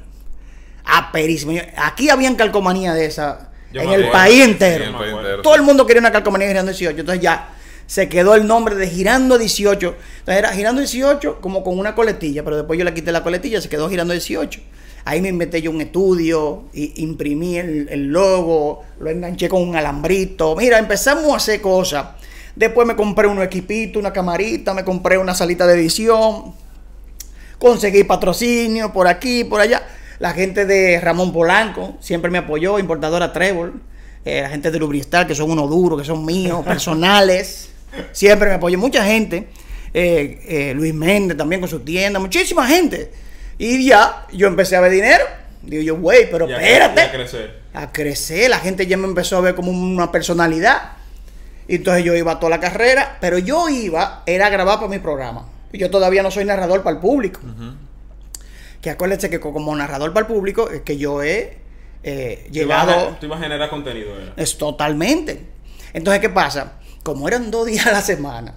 [0.83, 1.53] Aperísimo.
[1.77, 4.11] Aquí habían calcomanía de esa Yo en el acuerdo.
[4.11, 4.83] país Sí, entero.
[4.85, 5.59] en el país entero, Todo sí.
[5.59, 6.99] el mundo quería una calcomanía de Girando 18.
[6.99, 7.49] Entonces ya
[7.85, 9.95] se quedó el nombre de Girando 18.
[10.19, 13.61] Entonces era Girando 18 como con una coletilla, pero después yo le quité la coletilla,
[13.61, 14.59] se quedó Girando 18.
[15.05, 19.75] Ahí me inventé yo un estudio, y imprimí el, el logo, lo enganché con un
[19.75, 20.55] alambrito.
[20.55, 22.07] Mira, empezamos a hacer cosas.
[22.55, 26.53] Después me compré unos equipitos, una camarita, me compré una salita de edición
[27.59, 29.83] conseguí patrocinio por aquí, por allá.
[30.17, 33.81] La gente de Ramón Polanco siempre me apoyó, importadora Trébol.
[34.25, 37.69] Eh, la gente de Lubristar, que son unos duros, que son míos, personales.
[38.11, 39.47] Siempre me apoyó mucha gente.
[39.93, 43.11] Eh, eh, Luis Méndez también con su tienda, muchísima gente.
[43.59, 45.23] Y ya, yo empecé a ver dinero.
[45.61, 47.59] Digo yo, güey, pero Ya- espérate ya crecer.
[47.73, 50.93] a crecer, la gente ya me empezó a ver como una personalidad.
[51.67, 54.87] Y entonces yo iba a toda la carrera, pero yo iba, era a grabar para
[54.87, 55.45] mi programa.
[55.73, 57.41] Yo todavía no soy narrador para el público.
[58.81, 61.59] Que acuérdense que co- como narrador para el público es que yo he
[62.01, 63.17] eh, Tú ibas a- llegado...
[63.19, 64.33] Tú ibas a generar contenido, ¿verdad?
[64.37, 65.45] Es totalmente.
[65.93, 66.73] Entonces, ¿qué pasa?
[67.03, 68.55] Como eran dos días a la semana,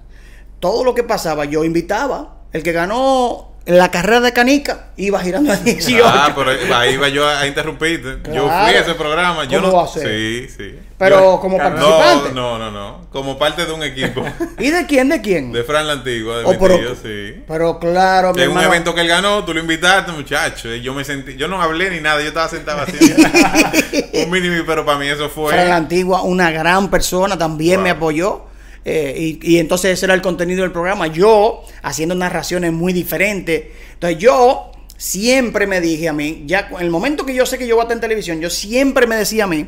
[0.60, 2.36] todo lo que pasaba yo invitaba.
[2.52, 6.02] El que ganó la carrera de canica iba girando a 18.
[6.06, 8.18] Ah, pero ahí iba yo a interrumpirte.
[8.32, 9.44] Yo fui a ese programa.
[9.44, 10.06] Yo ¿Cómo no, va a ser?
[10.08, 10.78] Sí, sí.
[10.98, 12.32] Pero Yo- como participante.
[12.32, 13.06] No, no, no, no.
[13.10, 14.24] Como parte de un equipo.
[14.58, 15.08] ¿Y de quién?
[15.08, 15.52] ¿De quién?
[15.52, 17.42] De Fran la Antigua, de Oh, mi pero, tío, sí.
[17.46, 20.72] pero claro, mi En un evento que él ganó, tú lo invitaste, muchacho.
[20.74, 22.96] Y yo me sentí, yo no hablé ni nada, yo estaba sentado así.
[24.14, 25.52] un mínimo, pero para mí eso fue.
[25.52, 27.84] Fran la Antigua, una gran persona, también Wow.
[27.84, 28.51] me apoyó.
[28.84, 31.06] Eh, y, entonces ese era el contenido del programa.
[31.06, 33.64] Yo haciendo narraciones muy diferentes.
[33.94, 37.66] Entonces yo siempre me dije a mí, ya en el momento que yo sé que
[37.66, 39.66] yo voy a estar en televisión, yo siempre me decía a mí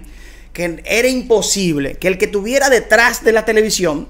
[0.52, 4.06] que era imposible que el que tuviera detrás de la televisión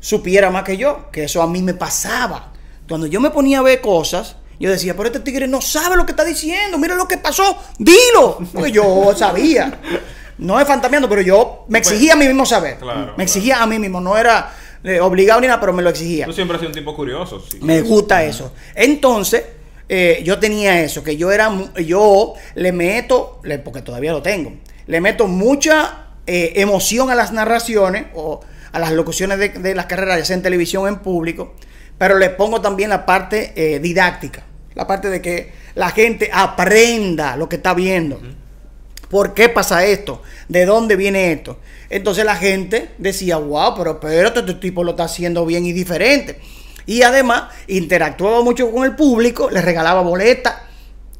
[0.00, 2.52] supiera más que yo, que eso a mí me pasaba.
[2.88, 6.04] Cuando yo me ponía a ver cosas, Yo decía, pero este tigre no sabe lo
[6.04, 8.40] que está diciendo, mira lo que pasó, dilo.
[8.52, 9.80] Porque yo sabía.
[10.40, 12.76] No es fantameando, pero yo me exigía a mí mismo saber.
[12.78, 15.90] Claro, me exigía a mí mismo, no era eh, obligado ni nada, pero me lo
[15.90, 16.26] exigía.
[16.26, 17.44] Tú siempre has sido un tipo curioso.
[17.50, 17.58] sí.
[17.60, 18.52] Me gusta eso.
[18.74, 19.44] Entonces,
[19.88, 21.50] eh, yo tenía eso, que yo era,
[21.84, 24.52] yo le meto, le- porque todavía lo tengo,
[24.86, 28.40] le meto mucha eh, emoción a las narraciones o
[28.72, 31.54] a las locuciones de, de las carreras, ya sea en televisión o en público,
[31.98, 37.36] pero le pongo también la parte eh, didáctica, la parte de que la gente aprenda
[37.36, 38.20] lo que está viendo.
[39.10, 40.22] ¿Por qué pasa esto?
[40.48, 41.58] ¿De dónde viene esto?
[41.90, 46.40] Entonces la gente decía, wow, pero espérate, este tipo lo está haciendo bien y diferente.
[46.86, 50.54] Y además interactuaba mucho con el público, le regalaba boletas.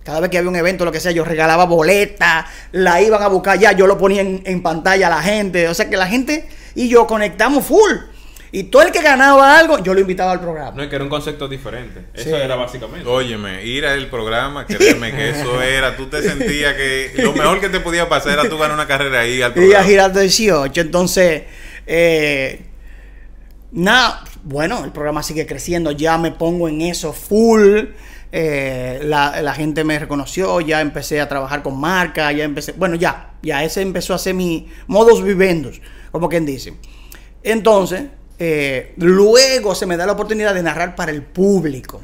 [0.04, 3.26] Cada vez que había un evento, lo que sea, yo regalaba boletas, la iban a
[3.26, 5.68] buscar ya, yo lo ponía en, en pantalla a la gente.
[5.68, 7.90] O sea que la gente y yo conectamos full.
[8.52, 10.72] Y todo el que ganaba algo, yo lo invitaba al programa.
[10.76, 12.06] No es que era un concepto diferente.
[12.14, 12.34] Eso Sí.
[12.34, 13.08] era básicamente.
[13.08, 17.68] Óyeme, ir al programa, créeme que eso era, tú te sentías que lo mejor que
[17.68, 19.84] te podía pasar era tú ganar una carrera ahí al Y a programa.
[19.84, 20.80] girar 18.
[20.80, 21.42] Entonces,
[21.86, 22.62] eh,
[23.72, 27.84] nada, bueno, el programa sigue creciendo, ya me pongo en eso full.
[28.32, 32.94] eh, la, la gente me reconoció, ya empecé a trabajar con marca, ya empecé, bueno,
[32.94, 35.80] ya, ya ese empezó a ser mi modus vivendus,
[36.12, 36.74] como quien dice.
[37.42, 38.04] Entonces,
[38.40, 42.00] eh, luego se me da la oportunidad de narrar para el público,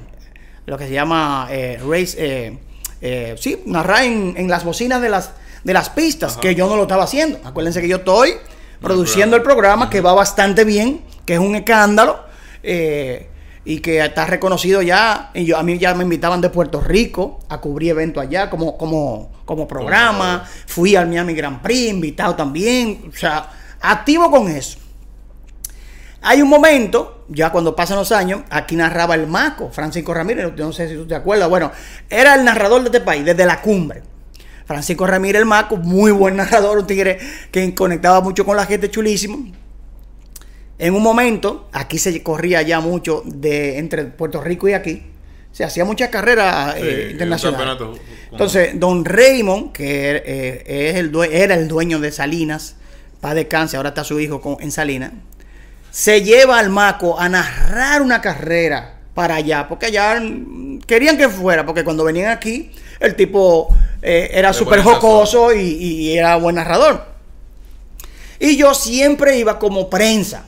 [0.67, 2.59] lo que se llama eh, race, eh,
[3.01, 5.33] eh, sí, narrar en, en las bocinas de las,
[5.65, 7.41] de las pistas, que yo no lo estaba haciendo.
[7.45, 8.35] Acuérdense que yo estoy
[8.81, 12.21] produciendo el programa, que va bastante bien, que es un escándalo,
[12.63, 13.29] eh,
[13.65, 15.31] y que está reconocido ya.
[15.35, 18.79] Y yo, a mí ya me invitaban de Puerto Rico a cubrir eventos allá como,
[18.79, 20.49] como, como programa.
[20.67, 23.11] Fui al Miami Grand Prix, invitado también.
[23.13, 24.79] O sea, activo con eso.
[26.29, 30.73] Hay un momento, ya cuando pasan los años, aquí narraba el Maco, Francisco Ramírez, no
[30.73, 31.71] sé si tú te acuerdas, bueno,
[32.11, 34.03] era el narrador de este país, desde la cumbre.
[34.65, 37.21] Francisco Ramírez el Maco, muy buen narrador, un tigre
[37.53, 39.53] que conectaba mucho con la gente, chulísimo.
[40.79, 45.05] En un momento, aquí se corría ya mucho de entre Puerto Rico y aquí,
[45.53, 47.67] se hacía muchas carreras Sí, eh, internacionales.
[47.79, 48.03] campeonato.
[48.33, 52.75] Entonces, don Raymond, que eh, es el due- era el dueño de Salinas,
[53.21, 55.13] para descanse, ahora está su hijo con- en Salinas,
[55.91, 61.29] se lleva al Maco a narrar una carrera para allá, porque allá mm, querían que
[61.29, 62.71] fuera, porque cuando venían aquí,
[63.01, 67.05] el tipo eh, era súper jocoso y, y era buen narrador.
[68.39, 70.45] Y yo siempre iba como prensa,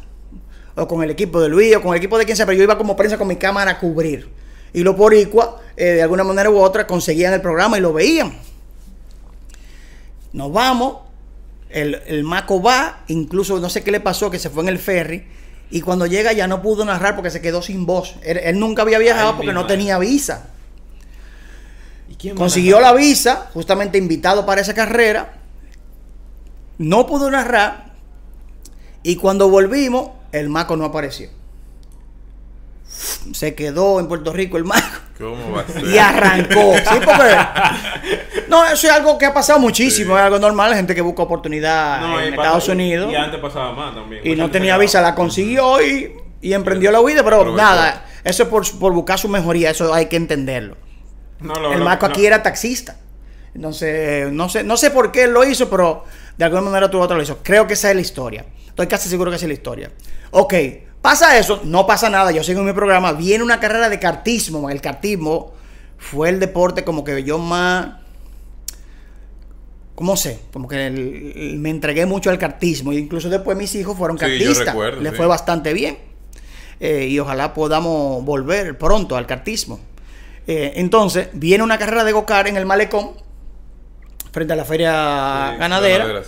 [0.75, 2.65] o con el equipo de Luis, o con el equipo de quien sea, pero yo
[2.65, 4.29] iba como prensa con mi cámara a cubrir.
[4.73, 8.37] Y los boricuas, eh, de alguna manera u otra, conseguían el programa y lo veían.
[10.33, 10.99] Nos vamos,
[11.71, 14.79] el, el Maco va, incluso no sé qué le pasó, que se fue en el
[14.79, 15.27] ferry,
[15.71, 18.17] y cuando llega ya no pudo narrar porque se quedó sin voz.
[18.23, 20.49] Él, él nunca había viajado Ay, porque no tenía visa.
[22.09, 25.35] ¿Y quién Consiguió la visa, justamente invitado para esa carrera.
[26.79, 27.93] No pudo narrar.
[29.03, 31.29] Y cuando volvimos, el Maco no apareció.
[32.89, 34.87] Se quedó en Puerto Rico el Maco.
[35.19, 35.85] ¿Cómo va a ser?
[35.87, 36.75] Y arrancó.
[36.77, 37.37] Sí, porque.
[38.49, 40.17] No, eso es algo que ha pasado muchísimo.
[40.17, 40.75] Es algo normal.
[40.75, 43.13] Gente que busca oportunidad No, en Estados pasa- Unidos.
[43.13, 44.27] Y antes pasaba más también.
[44.27, 47.23] Y no tenía visa, la consiguió y, y emprendió la huida.
[47.23, 49.71] Pero nada, eso es por, por buscar su mejoría.
[49.71, 50.79] Eso hay que entenderlo.
[51.41, 51.91] No, lo- El lo- no.
[51.91, 52.97] aquí era taxista.
[53.55, 56.05] Entonces, no sé, no sé por qué lo hizo, pero
[56.39, 57.39] de alguna manera tuvo otro lo hizo.
[57.43, 58.47] Creo que esa es la historia.
[58.67, 59.91] Estoy casi seguro que esa es la historia.
[60.31, 60.55] Ok,
[61.03, 62.31] pasa eso, no pasa nada.
[62.33, 63.13] Yo sigo en mi programa.
[63.13, 64.71] Viene una carrera de cartismo.
[64.71, 65.53] El cartismo
[65.99, 67.89] fue el deporte como que yo más.
[69.95, 70.41] ¿Cómo sé?
[70.53, 72.93] Como que el- el- me entregué mucho al cartismo.
[72.93, 74.67] E incluso después mis hijos fueron Sí, cartistas.
[74.69, 75.17] recuerdo, sí.
[75.17, 75.99] fue bastante bien.
[76.81, 79.81] Eh, y ojalá podamos volver pronto al cartismo.
[80.47, 83.11] Eh, entonces, viene una carrera de gocar en el malecón,
[84.31, 84.93] frente a la feria
[85.55, 86.23] Sí, ganadera, ganadera,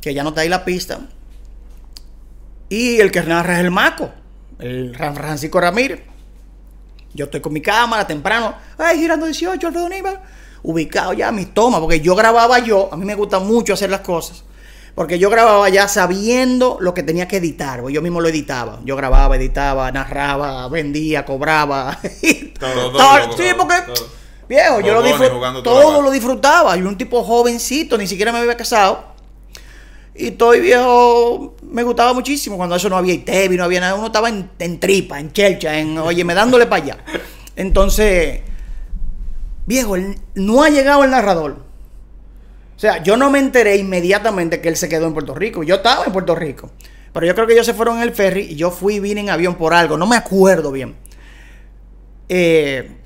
[0.00, 1.00] que ya no está ahí la pista.
[2.72, 4.08] Y el que narra es el Maco,
[4.58, 6.00] el Ran- Francisco Ramírez.
[7.12, 10.20] Yo estoy con mi cámara temprano, ay, girando 18, Alfredo Níbal,
[10.62, 14.00] ubicado ya mis tomas, porque yo grababa yo, a mí me gusta mucho hacer las
[14.00, 14.44] cosas,
[14.94, 18.80] porque yo grababa ya sabiendo lo que tenía que editar, yo mismo lo editaba.
[18.86, 21.98] Yo grababa, editaba, narraba, vendía, cobraba.
[22.58, 23.74] Todo, todo Todo- lo- sí, porque
[24.48, 26.74] viejo, yo lo jugando todo lo disfrutaba.
[26.76, 29.11] Yo un tipo jovencito, ni siquiera me había casado.
[30.14, 32.56] Y estoy viejo, me gustaba muchísimo.
[32.56, 33.94] Cuando eso no había ITV, no había nada.
[33.94, 37.04] Uno estaba en, en tripa, en chelcha, en, oye, me dándole para allá.
[37.56, 38.42] Entonces,
[39.66, 39.96] viejo,
[40.34, 41.64] no ha llegado el narrador.
[42.76, 45.62] O sea, yo no me enteré inmediatamente que él se quedó en Puerto Rico.
[45.62, 46.70] Yo estaba en Puerto Rico.
[47.12, 49.20] Pero yo creo que ellos se fueron en el ferry y yo fui y vine
[49.22, 49.96] en avión por algo.
[49.98, 50.96] No me acuerdo bien.
[52.28, 52.98] Eh,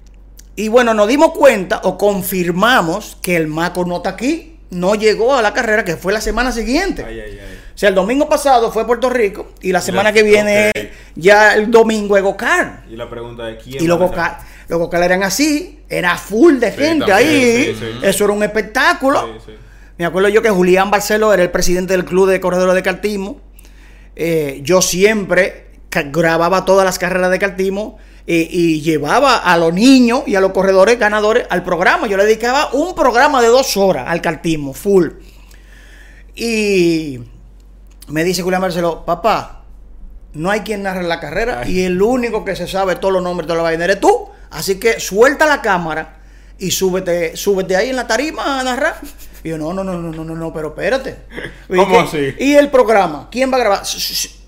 [0.56, 4.55] Y bueno, nos dimos cuenta o confirmamos que el Maco no está aquí.
[4.70, 7.04] No llegó a la carrera que fue la semana siguiente.
[7.06, 7.58] Ay, ay, ay.
[7.74, 10.72] O sea, el domingo pasado fue a Puerto Rico y la semana que viene
[11.14, 12.84] ya el domingo es Gocar.
[12.90, 13.98] Y la pregunta es quién Y los?
[13.98, 17.64] Gocar, los Gocar eran así, era full de Sí, gente también, ahí.
[17.66, 17.98] sí, sí.
[18.02, 19.28] Eso era un espectáculo.
[19.98, 23.40] Me acuerdo yo que Julián Barceló era el presidente del club de corredores de Cartimo.
[24.14, 25.65] Eh, yo siempre
[26.04, 30.52] grababa todas las carreras de Cartimo eh, y llevaba a los niños y a los
[30.52, 32.06] corredores ganadores al programa.
[32.06, 35.08] Yo le dedicaba un programa de dos horas al Cartimo, full.
[36.34, 37.20] Y
[38.08, 39.62] me dice Julián Barceló, papá,
[40.34, 41.72] no hay quien narre la carrera Ay.
[41.72, 44.28] y el único que se sabe todos los nombres de la vaina eres tú.
[44.50, 46.20] Así que suelta la cámara
[46.58, 48.96] y súbete, súbete ahí en la tarima a narrar.
[49.44, 51.16] Y yo, no, no, no, no, no, no, no, pero espérate.
[51.68, 52.34] ¿Cómo así?
[52.38, 53.82] Y el programa, ¿quién va a grabar?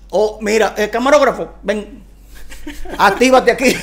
[0.09, 0.11] Sh.
[0.11, 2.03] Oh, mira, el camarógrafo, ven,
[2.97, 3.75] actívate aquí.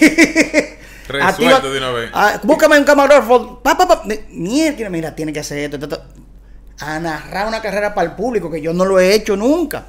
[1.09, 2.11] Resuelto de una vez.
[2.13, 3.61] Ah, búscame un camarógrafo.
[3.63, 4.03] Pa, pa, pa.
[4.31, 6.05] Mierda, mira, tiene que hacer esto, esto, esto.
[6.81, 9.85] A narrar una carrera para el público, que yo no lo he hecho nunca.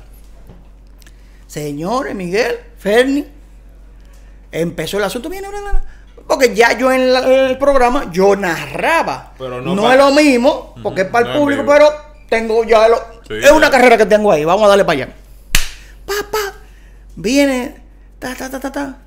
[1.48, 3.26] Señores, Miguel, Ferni,
[4.52, 5.28] empezó el asunto.
[5.30, 5.48] Viene,
[6.28, 7.20] porque ya yo en la-
[7.50, 9.34] el programa, yo narraba.
[9.40, 11.90] Pero no es lo mismo, porque es para el público, pero
[12.30, 12.98] tengo ya lo.
[13.28, 13.72] Sí, es una ya.
[13.72, 15.14] carrera que tengo ahí, vamos a darle para allá.
[16.08, 16.56] Papá,
[17.16, 17.84] viene,
[18.18, 18.98] ta, ta, ta, ta, ta.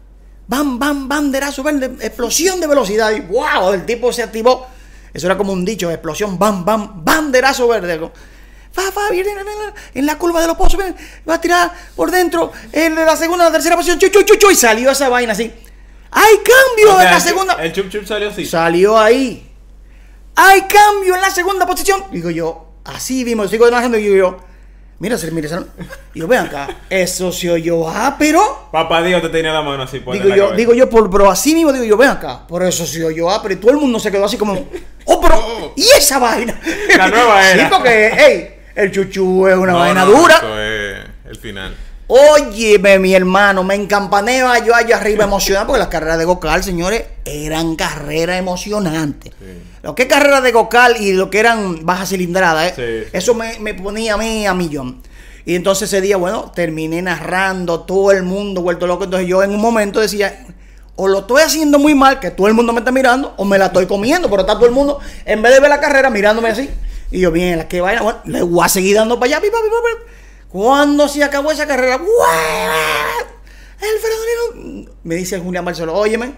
[0.47, 3.11] Bam, bam, banderazo verde, explosión de velocidad.
[3.13, 4.67] Y wow, el tipo se activó.
[5.13, 7.99] Eso era como un dicho, explosión, bam, bam, banderazo verde.
[8.71, 9.33] Fa, fa, viene
[9.95, 10.95] en la curva de los pozos, ven,
[11.29, 14.51] va a tirar por dentro, en la segunda, la tercera posición, chu, chu, chu, chu,
[14.51, 15.53] y salió esa vaina así.
[16.13, 17.55] ¡Hay cambio O sea, en la segunda!
[17.55, 18.45] El chup chup salió así.
[18.45, 19.49] Salió ahí.
[20.35, 22.05] ¡Hay cambio en la segunda posición!
[22.11, 24.50] Digo yo, así vimos, sigo narrando y digo yo,
[25.01, 25.65] mira, se- mira,
[26.15, 28.69] digo, ven acá, eso se oyó, ah, pero...
[28.71, 29.99] Papá Dios te tenía la mano así.
[29.99, 30.57] por Digo la yo, cabeza.
[30.57, 33.41] digo yo, por, pero así mismo digo yo, ven acá, por eso se oyó, ah,
[33.43, 34.67] pero y todo el mundo se quedó así como,
[35.07, 36.61] oh, pero, ¿y esa vaina?
[36.97, 37.65] La nueva era.
[37.65, 40.37] Sí, porque, hey, el chuchu es una No, vaina no, dura.
[40.37, 40.99] Eso es
[41.31, 41.75] el final.
[42.13, 47.05] Óyeme, mi hermano, me encampaneo yo allá arriba emocionado porque las carreras de Gocal, señores,
[47.25, 49.33] eran carreras emocionantes.
[49.83, 52.73] Lo que es carreras de Gocal y lo que eran baja cilindrada, ¿eh?
[52.77, 55.03] Sí, eso me, me ponía a mí a millón.
[55.47, 59.05] Y entonces ese día, bueno, terminé narrando, todo el mundo vuelto loco.
[59.05, 60.47] Entonces yo en un momento decía,
[60.97, 63.59] o lo estoy haciendo muy mal, que todo el mundo me está mirando, o me
[63.59, 66.51] la estoy comiendo, pero está todo el mundo, en vez de ver la carrera, mirándome
[66.51, 66.69] así.
[67.11, 69.57] Y yo, bien, la que vaina, bueno, le voy a seguir dando para allá, pipa,
[69.63, 70.13] pipa, pipa.
[70.51, 73.41] Cuando se acabó esa carrera, ¡guau!
[73.81, 76.35] el Fernandino, me dice Julián Barceló, óyeme,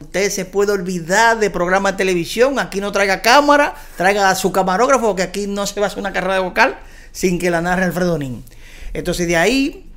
[0.00, 4.52] usted se puede olvidar de programa de televisión, aquí no traiga cámara, traiga a su
[4.52, 6.78] camarógrafo, porque aquí no se va a hacer una carrera de vocal
[7.12, 8.44] sin que la narre Alfredo Nin.
[8.92, 9.90] Entonces de ahí,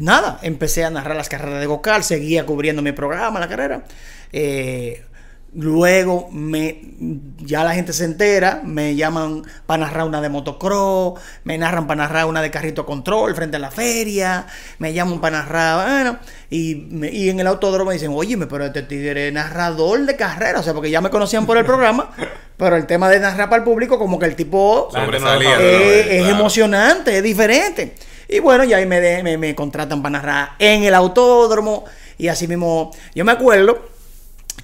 [0.00, 3.84] nada, empecé a narrar las carreras de vocal, seguía cubriendo mi programa, la carrera.
[4.32, 5.04] Eh,
[5.54, 6.80] luego me
[7.38, 12.02] ya la gente se entera, me llaman para narrar una de motocross, me narran para
[12.04, 14.46] narrar una de carrito control frente a la feria,
[14.78, 16.18] me llaman para narrar, bueno,
[16.50, 20.16] y, me- y en el autódromo me dicen, oye, pero este tigre es narrador de
[20.16, 22.10] carrera, o sea, porque ya me conocían por el programa,
[22.56, 25.56] pero el tema de narrar para el público, como que el tipo Sobresalía.
[25.60, 26.28] es claro.
[26.36, 27.94] emocionante, es diferente.
[28.28, 31.84] Y bueno, ya ahí me, de- me, me contratan para narrar en el autódromo.
[32.16, 33.91] Y así mismo, yo me acuerdo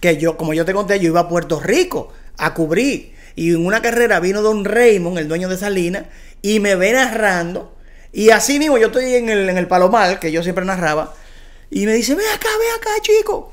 [0.01, 3.15] que yo, como yo te conté, yo iba a Puerto Rico a cubrir.
[3.35, 6.05] Y en una carrera vino Don Raymond, el dueño de Salinas,
[6.43, 7.77] y me ve narrando.
[8.13, 11.15] Y así mismo yo estoy en el, en el Palomar, que yo siempre narraba.
[11.71, 13.53] Y me dice, ve acá, ve acá, chico.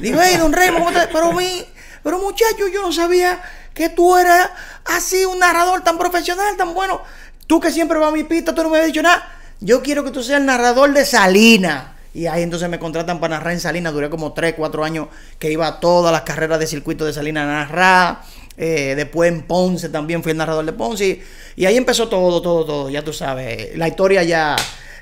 [0.00, 1.64] Digo, hey, Don Raymond, ¿cómo te- Pero mi,
[2.02, 3.40] pero muchacho, yo no sabía
[3.74, 4.50] que tú eras
[4.84, 7.00] así un narrador tan profesional, tan bueno.
[7.46, 9.26] Tú que siempre vas a mi pista, tú no me habías dicho nada.
[9.60, 11.84] Yo quiero que tú seas el narrador de Salinas.
[12.18, 13.92] Y ahí entonces me contratan para narrar en Salinas.
[13.92, 15.06] Duré como 3, 4 años
[15.38, 18.20] que iba a todas las carreras de circuito de Salinas a narrar.
[18.56, 21.06] Eh, después en Ponce también fui el narrador de Ponce.
[21.06, 21.22] Y,
[21.62, 22.90] y ahí empezó todo, todo, todo.
[22.90, 23.76] Ya tú sabes.
[23.78, 24.56] La historia ya.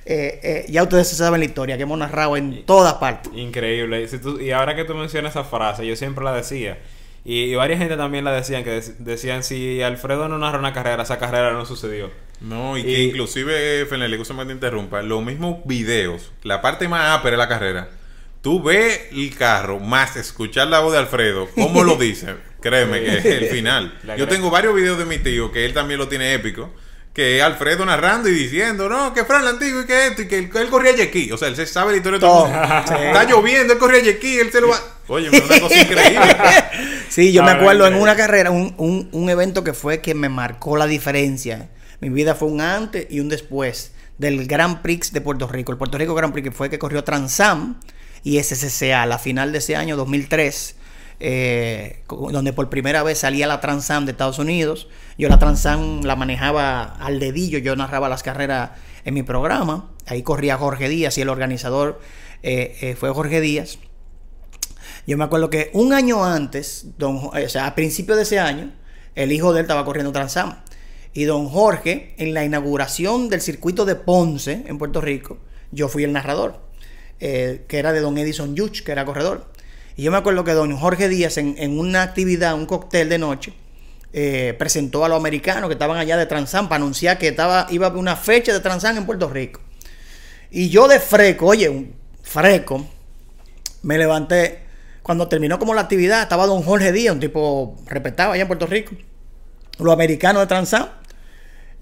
[0.04, 3.32] eh, eh, ya ustedes saben la historia que hemos narrado en todas partes.
[3.34, 4.06] Increíble.
[4.08, 6.76] Si tú- y ahora que tú mencionas esa frase, yo siempre la decía.
[7.28, 10.72] Y, y varias gente también la decían, que dec- decían, si Alfredo no narra una
[10.72, 12.10] carrera, esa carrera no sucedió.
[12.40, 16.86] No, y, Y- que inclusive, Fenelli, escúchame que te interrumpa, los mismos videos, la parte
[16.86, 17.88] más ápera de la carrera,
[18.42, 22.36] tú ves el carro más escuchar la voz de Alfredo, ¿cómo lo dice?
[22.60, 23.98] Créeme que es el final.
[24.16, 26.72] Yo tengo varios videos de mi tío, que él también lo tiene épico,
[27.16, 30.28] que es Alfredo narrando y diciendo, no, que Fran la antiguo y que esto, y
[30.28, 31.32] que él, él corría yequí.
[31.32, 32.46] O sea, él se sabe la historia de todo.
[32.46, 32.94] sí.
[33.06, 34.78] Está lloviendo, él corría yequí, él se lo va...
[35.08, 36.36] Oye, una cosa increíble.
[37.08, 40.00] Sí, yo No, me no, acuerdo en una carrera, un, un- un evento que fue
[40.02, 41.70] que me marcó la diferencia.
[42.00, 45.72] Mi vida fue un antes y un después del Grand Prix de Puerto Rico.
[45.72, 47.80] El Puerto Rico Grand Prix que fue que corrió Transam
[48.24, 50.74] y SCCA, la final de ese año 2003.
[51.18, 54.88] Eh, donde por primera vez salía la Transam de Estados Unidos.
[55.16, 58.72] Yo la Transam la manejaba al dedillo, yo narraba las carreras
[59.04, 59.90] en mi programa.
[60.06, 62.00] Ahí corría Jorge Díaz y el organizador
[62.42, 63.78] eh, eh, fue Jorge Díaz.
[65.06, 68.72] Yo me acuerdo que un año antes, don, o sea, a principios de ese año,
[69.14, 70.56] el hijo de él estaba corriendo Transam.
[71.14, 75.38] Y don Jorge, en la inauguración del circuito de Ponce, en Puerto Rico,
[75.70, 76.60] yo fui el narrador,
[77.18, 79.50] que era de don Edison Yuch, que era corredor.
[79.96, 83.18] Y yo me acuerdo que don Jorge Díaz, en, en una actividad, un cóctel de
[83.18, 83.54] noche,
[84.12, 87.88] eh, presentó a los americanos que estaban allá de Transam para anunciar que estaba, iba
[87.88, 89.60] a una fecha de Transam en Puerto Rico.
[90.50, 92.86] Y yo de freco, oye, un freco,
[93.82, 94.60] me levanté.
[95.02, 98.66] Cuando terminó como la actividad, estaba don Jorge Díaz, un tipo respetado allá en Puerto
[98.66, 98.94] Rico.
[99.78, 100.88] Los americanos de Transam.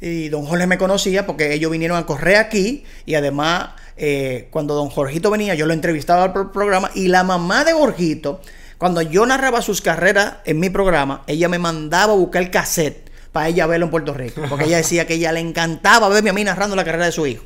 [0.00, 2.84] Y don Jorge me conocía porque ellos vinieron a correr aquí.
[3.06, 6.90] Y además, eh, cuando don Jorgito venía, yo lo entrevistaba al pro- programa.
[6.94, 8.40] Y la mamá de Jorgito,
[8.78, 13.10] cuando yo narraba sus carreras en mi programa, ella me mandaba a buscar el cassette
[13.32, 14.42] para ella verlo en Puerto Rico.
[14.48, 17.26] Porque ella decía que ella le encantaba verme a mí narrando la carrera de su
[17.26, 17.44] hijo.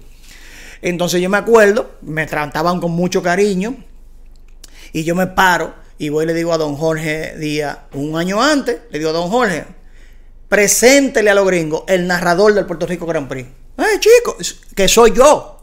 [0.83, 3.77] Entonces yo me acuerdo, me trataban con mucho cariño.
[4.93, 8.43] Y yo me paro y voy y le digo a don Jorge Díaz, un año
[8.43, 9.65] antes, le digo a don Jorge,
[10.49, 13.49] preséntele a los gringos el narrador del Puerto Rico Grand Prix.
[13.77, 14.37] ¡Eh, chico!
[14.75, 15.58] Que soy yo.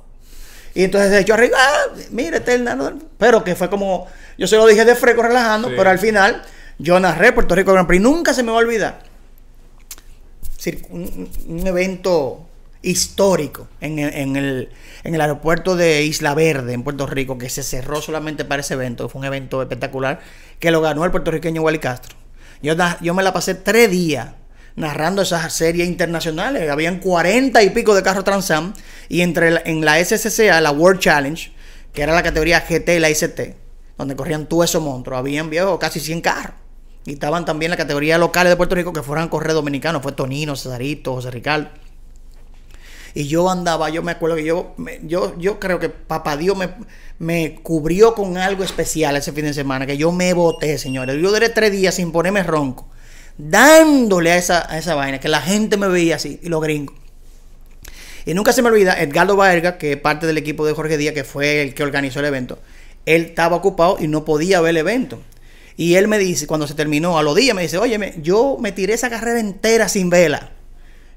[0.76, 2.98] Y entonces se echó arriba, ah, mire, este es el narrador.
[3.18, 4.06] Pero que fue como,
[4.38, 5.74] yo se lo dije de freco relajando, Sí.
[5.78, 6.44] pero al final
[6.78, 8.04] yo narré Puerto Rico Grand Prix.
[8.04, 9.00] Nunca se me va a olvidar.
[10.90, 12.46] Un, un evento
[12.82, 14.70] histórico en el, en, el,
[15.04, 18.74] en el aeropuerto de Isla Verde, en Puerto Rico, que se cerró solamente para ese
[18.74, 19.08] evento.
[19.08, 20.20] Fue un evento espectacular
[20.60, 22.16] que lo ganó el puertorriqueño Wally Castro.
[22.62, 24.30] Yo, yo me la pasé tres días
[24.76, 26.70] narrando esas series internacionales.
[26.70, 28.74] Habían cuarenta y pico de carros Transam.
[29.10, 31.52] Y entre la- en la SCCA, la World Challenge,
[31.94, 33.56] que era la categoría GT y la ICT,
[33.98, 36.56] donde corrían todos esos monstruos, habían viejo casi 100 carros.
[37.06, 40.02] Y estaban también la categoría locales de Puerto Rico que fueran a correr dominicanos.
[40.02, 41.70] Fue Tonino, Cesarito, José Ricardo.
[43.14, 46.70] Y yo andaba, yo me acuerdo que yo, yo, yo creo que papá Dios me,
[47.18, 51.16] me cubrió con algo especial ese fin de semana, que yo me boté, señores.
[51.22, 52.90] Yo duré tres días sin ponerme ronco,
[53.38, 56.96] dándole a esa, a esa vaina, que la gente me veía así, y los gringos.
[58.26, 61.14] Y nunca se me olvida, Edgardo Baerga, que es parte del equipo de Jorge Díaz,
[61.14, 62.60] que fue el que organizó el evento,
[63.06, 65.20] él estaba ocupado y no podía ver el evento.
[65.78, 68.72] Y él me dice, cuando se terminó, a los días me dice, óyeme, yo me
[68.72, 70.52] tiré esa carrera entera sin vela.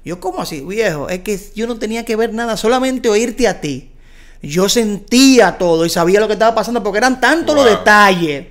[0.05, 1.09] Yo, ¿cómo así, viejo?
[1.09, 3.91] Es que yo no tenía que ver nada, solamente oírte a ti.
[4.41, 8.47] Yo sentía todo y sabía lo que estaba pasando porque eran tantos los detalles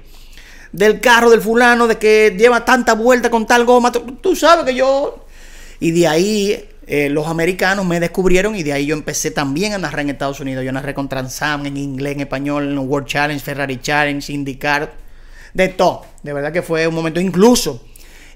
[0.73, 3.93] del carro del fulano, de que lleva tanta vuelta con tal goma.
[3.93, 5.25] Tú, sabes que yo.
[5.81, 9.79] Y de ahí eh, los americanos me descubrieron y de ahí yo empecé también a
[9.79, 10.65] narrar en Estados Unidos.
[10.65, 14.93] Yo narré con Transam en inglés, en español, en World Challenge, Ferrari Challenge, IndyCar,
[15.55, 16.05] de todo.
[16.23, 17.85] De verdad que fue un momento incluso.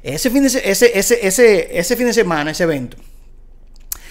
[0.03, 2.97] Ese fin de, se- ese, ese, ese, ese fin de semana, ese evento,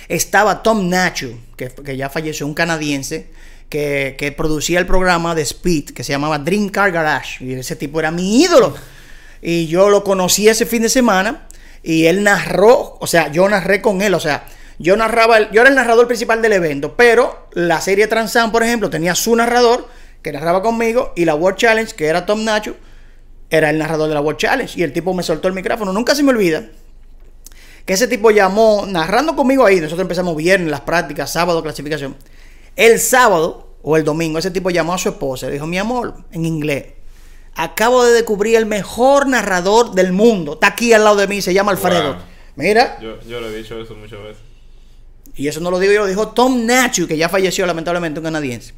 [0.07, 3.30] estaba Tom Nacho, que, que ya falleció, un canadiense,
[3.72, 7.43] que, producía el programa de Speed, que se llamaba Dream Car Garage.
[7.43, 8.76] Y ese tipo era mi ídolo.
[9.41, 11.47] Y yo lo conocí ese fin de semana
[11.82, 14.45] y él narró, o sea, yo narré con él, o sea,
[14.78, 18.91] yo narraba, yo era el narrador principal del evento, pero la serie Transam, por ejemplo,
[18.91, 19.88] tenía su narrador
[20.22, 22.76] que narraba conmigo y la World Challenge, que era Tom Nacho,
[23.49, 25.91] era el narrador de la World Challenge y el tipo me soltó el micrófono.
[25.91, 26.65] Nunca se me olvida
[27.86, 32.15] que ese tipo llamó, narrando conmigo ahí, nosotros empezamos viernes, las prácticas, sábado, clasificación.
[32.76, 35.78] El sábado o el domingo, ese tipo llamó a su esposa y le dijo, mi
[35.78, 36.86] amor, en inglés,
[37.55, 40.53] acabo de descubrir el mejor narrador del mundo.
[40.53, 42.13] Está aquí al lado de mí, se llama Alfredo.
[42.13, 42.22] Wow.
[42.55, 44.41] Mira, Yo, yo lo he dicho eso muchas veces.
[45.36, 48.26] y eso no lo digo yo, lo dijo Tom Nachu, que ya falleció lamentablemente, un
[48.26, 48.74] canadiense.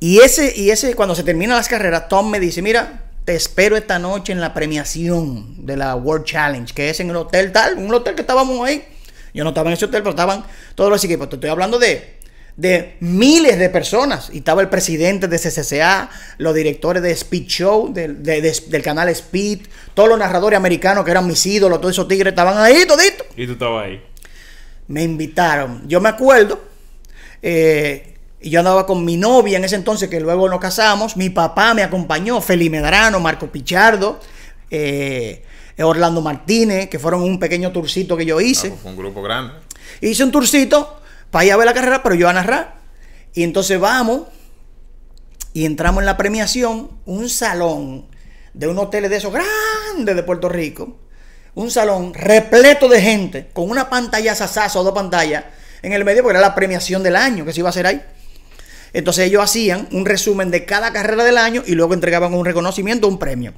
[0.00, 3.76] Y ese, y ese, cuando se terminan las carreras, Tom me dice, mira, te espero
[3.76, 7.78] esta noche en la premiación de la World Challenge, que es en el hotel tal,
[7.78, 8.84] un hotel que estábamos ahí.
[9.32, 10.44] Yo no estaba en ese hotel, pero estaban
[10.74, 11.28] todos los equipos.
[11.28, 12.18] Te estoy hablando de,
[12.56, 14.28] de miles de personas.
[14.32, 18.82] Y estaba el presidente de CCCA, los directores de Speed Show, del- de- de- del
[18.82, 19.60] canal Speed,
[19.94, 23.46] todos los narradores americanos que eran mis ídolos, todos esos tigres estaban ahí, toditos Y
[23.46, 24.02] tú estabas ahí.
[24.88, 25.82] me invitaron.
[25.88, 26.60] Yo me acuerdo,
[27.42, 31.16] eh, y yo andaba con mi novia en ese entonces, que luego nos casamos.
[31.16, 34.20] Mi papá me acompañó, Feli Medrano, Marco Pichardo,
[34.70, 35.42] eh,
[35.78, 38.68] Orlando Martínez, que fueron un pequeño tourcito que yo Ah, hice.
[38.68, 39.54] pues fue un grupo grande.
[40.00, 41.01] Hice un tourcito
[41.32, 42.76] para ir a ver la carrera, pero yo a narrar.
[43.34, 44.28] Y entonces vamos
[45.54, 48.06] y entramos en la premiación, un salón
[48.52, 50.98] de un hotel de esos grandes de Puerto Rico.
[51.54, 55.44] Un salón repleto de gente, con una pantalla sasazo o dos pantallas
[55.80, 58.02] en el medio, porque era la premiación del año que se iba a hacer ahí.
[58.92, 63.08] Entonces ellos hacían un resumen de cada carrera del año y luego entregaban un reconocimiento,
[63.08, 63.54] un premio.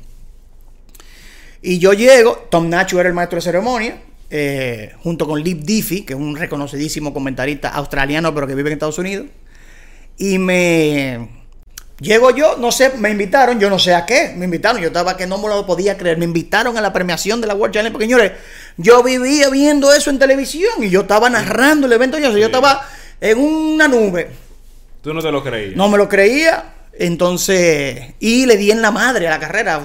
[1.60, 4.00] Y yo llego, Tom Nacho era el maestro de ceremonia,
[4.30, 8.74] eh, junto con Lip Diffie, que es un reconocidísimo comentarista australiano, pero que vive en
[8.74, 9.26] Estados Unidos.
[10.18, 11.28] Y me.
[12.00, 15.16] Llego yo, no sé, me invitaron, yo no sé a qué, me invitaron, yo estaba
[15.16, 17.92] que no me lo podía creer, me invitaron a la premiación de la World Challenge,
[17.92, 18.32] porque señores,
[18.76, 22.84] yo vivía viendo eso en televisión y yo estaba narrando el evento, yo, yo estaba
[23.20, 24.28] en una nube,
[25.02, 25.76] Tú no te lo creías.
[25.76, 29.80] no me lo creía, entonces, y le di en la madre a la carrera.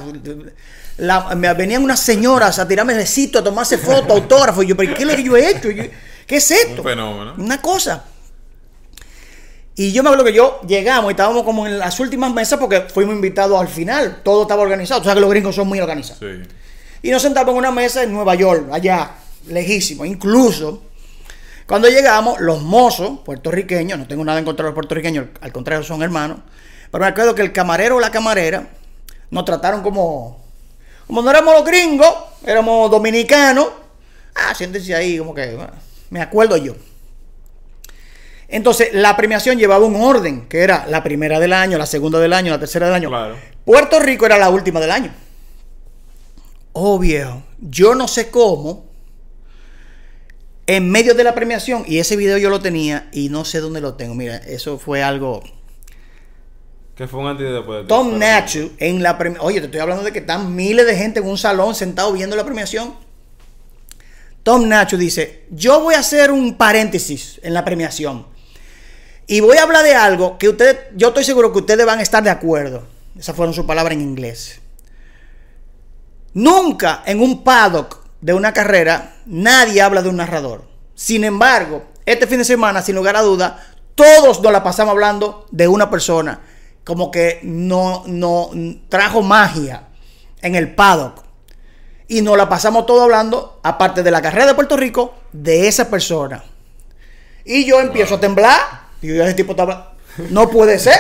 [1.00, 4.64] La- me venían unas señoras a tirarme besitos, a tomarse fotos, autógrafos.
[4.64, 5.70] Y yo, ¿pero qué le yo he hecho?
[5.72, 5.84] Yo,
[6.28, 6.82] ¿Qué es esto?
[6.82, 7.34] Un fenómeno.
[7.38, 8.06] Una cosa.
[9.76, 12.82] Y yo me acuerdo que yo llegamos y estábamos como en las últimas mesas porque
[12.94, 14.22] fuimos invitados al final.
[14.24, 15.00] Todo estaba organizado.
[15.02, 16.20] O sea que los gringos son muy organizados.
[16.20, 16.48] Sí.
[17.02, 19.12] Y nos sentamos en una mesa en Nueva York, allá,
[19.48, 20.04] lejísimo.
[20.04, 20.84] Incluso,
[21.66, 25.82] cuando llegamos, los mozos puertorriqueños, no tengo nada en contra de los puertorriqueños, al contrario,
[25.84, 26.40] son hermanos.
[26.92, 28.68] Pero me acuerdo que el camarero o la camarera
[29.32, 30.49] nos trataron como.
[31.10, 32.14] Como no éramos los gringos,
[32.46, 33.70] éramos dominicanos.
[34.36, 35.56] Ah, siéntense ahí, como que.
[35.56, 35.74] bueno,
[36.12, 36.76] me acuerdo yo.
[38.48, 42.32] Entonces, la premiación llevaba un orden, que era la primera del año, la segunda del
[42.32, 43.10] año, la tercera del año.
[43.10, 43.38] Claro.
[43.66, 45.12] Puerto Rico era la última del año.
[46.74, 47.42] Oh, viejo.
[47.58, 48.86] Yo no sé cómo.
[50.68, 53.82] En medio de la premiación, y ese video yo lo tenía y no sé dónde
[53.82, 54.14] lo tengo.
[54.14, 55.42] Mira, eso fue algo.
[57.88, 59.48] Tom Nacho en la premiación.
[59.48, 62.36] Oye, te estoy hablando de que están miles de gente en un salón sentado viendo
[62.36, 62.94] la premiación.
[64.44, 68.26] Tom Nacho dice: Yo voy a hacer un paréntesis en la premiación.
[69.28, 72.02] Y voy a hablar de algo que ustedes, yo estoy seguro que ustedes van a
[72.02, 72.84] estar de acuerdo.
[73.18, 74.60] Esas fueron sus palabras en inglés.
[76.34, 80.64] Nunca en un paddock de una carrera nadie habla de un narrador.
[80.96, 83.64] Sin embargo, este fin de semana, sin lugar a duda,
[83.96, 86.42] todos nos la pasamos hablando de una persona.
[86.90, 88.50] Como que no, no
[88.90, 89.90] trajo magia
[90.42, 91.24] en el paddock.
[92.08, 95.88] Y nos la pasamos todo hablando, aparte de la carrera de Puerto Rico, de esa
[95.88, 96.44] persona.
[97.46, 98.60] Y yo empiezo a temblar.
[99.04, 99.94] Y yo, ese tipo estaba.
[100.32, 100.96] No puede ser.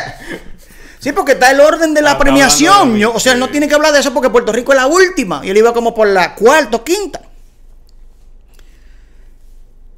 [0.99, 2.95] Sí, porque está el orden de la Está premiación.
[2.95, 4.85] Yo- o sea, él no tiene que hablar de eso porque Puerto Rico es la
[4.85, 5.41] última.
[5.43, 7.19] Y él iba como por la cuarta o quinta.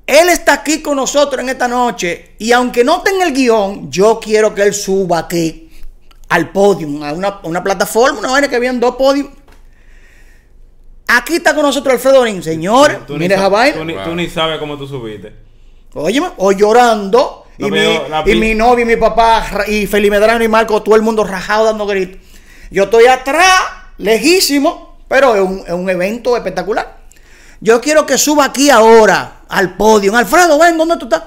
[0.08, 2.36] Él está aquí con nosotros en esta noche.
[2.40, 5.68] Y aunque no tenga el guion, yo quiero que él suba aquí
[6.32, 9.28] al podio, a una, una plataforma, una vaina que habían dos podios.
[11.08, 12.42] Aquí está con nosotros Alfredo Orín.
[12.42, 13.78] Señor, Tú sa- esa vaina.
[13.78, 15.34] Tú ni, tú ni sabes cómo tú subiste.
[15.94, 17.46] Óyeme, o llorando.
[17.58, 18.00] No, y, mi,
[18.32, 21.66] y mi novio y mi papá y Feli Medrano y Marco, todo el mundo rajado
[21.66, 22.22] dando gritos.
[22.72, 23.62] Yo estoy atrás,
[23.98, 27.02] lejísimo, pero es un, es un evento espectacular.
[27.60, 30.16] Yo quiero que suba aquí ahora al podio.
[30.16, 31.24] Alfredo, ven, ¿dónde tú estás?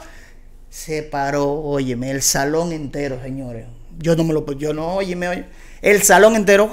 [0.71, 3.67] Se paró, óyeme, el salón entero, señores.
[3.99, 5.45] Yo no me lo yo no, óyeme, oye.
[5.83, 6.71] El salón entero.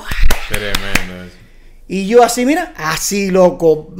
[0.49, 1.35] Tremendo eso.
[1.87, 3.93] Y yo así, mira, así loco.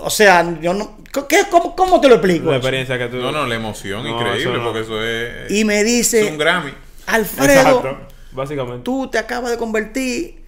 [0.00, 0.98] O sea, yo no.
[1.28, 2.46] ¿qué, cómo, cómo te lo explico?
[2.46, 2.56] La eso?
[2.58, 3.16] experiencia que tú.
[3.18, 4.64] No, no, la emoción No, increíble, eso no.
[4.64, 5.50] porque eso es.
[5.50, 6.72] Y me dice, es un Grammy.
[7.06, 7.98] Alfredo, Exacto.
[8.32, 8.82] Básicamente.
[8.84, 10.44] tú te acabas de convertir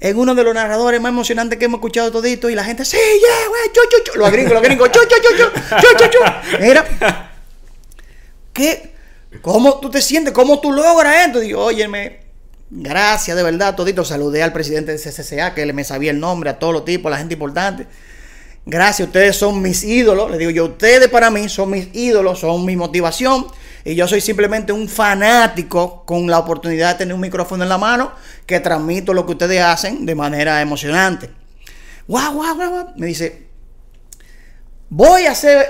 [0.00, 2.96] en uno de los narradores más emocionantes que hemos escuchado todito y la gente, sí,
[2.96, 4.18] yeah, güey, chu, chu, chu.
[4.18, 6.58] Los gringos, los gringos, chu, chu, chu, chu, chu, chu, chu.
[6.60, 7.30] Mira,
[8.52, 8.89] ¿qué?
[9.42, 10.32] ¿Cómo tú te sientes?
[10.32, 11.40] ¿Cómo tú logras esto?
[11.40, 12.20] Digo, óyeme,
[12.68, 14.04] gracias de verdad, todito.
[14.04, 17.10] Saludé al presidente del CCCA, que me sabía el nombre, a todos los tipos, a
[17.10, 17.86] la gente importante.
[18.66, 20.30] Gracias, ustedes son mis ídolos.
[20.30, 23.46] Le digo yo, ustedes para mí son mis ídolos, son mi motivación.
[23.84, 27.78] Y yo soy simplemente un fanático con la oportunidad de tener un micrófono en la
[27.78, 28.12] mano
[28.46, 31.30] que transmito lo que ustedes hacen de manera emocionante.
[32.06, 32.86] Guau, guau, guau, guau.
[32.96, 33.46] Me dice,
[34.90, 35.66] voy a hacer,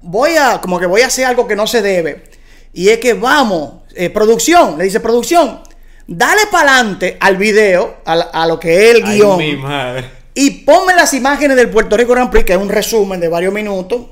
[0.00, 2.29] voy a, como que voy a hacer algo que no se debe.
[2.72, 5.60] Y es que vamos, eh, producción, le dice producción,
[6.06, 9.38] dale para adelante al video, a, a lo que es el Ay, guion.
[9.38, 10.08] mi madre.
[10.34, 13.52] Y ponme las imágenes del Puerto Rico Grand Prix, que es un resumen de varios
[13.52, 14.02] minutos,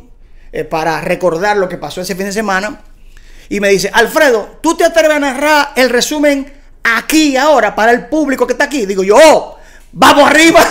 [0.52, 2.80] eh, para recordar lo que pasó ese fin de semana.
[3.48, 6.52] Y me dice, Alfredo, ¿tú te atreves a narrar el resumen
[6.82, 8.84] aquí ahora para el público que está aquí?
[8.84, 9.56] Digo yo, "Oh,
[9.92, 10.61] vamos arriba.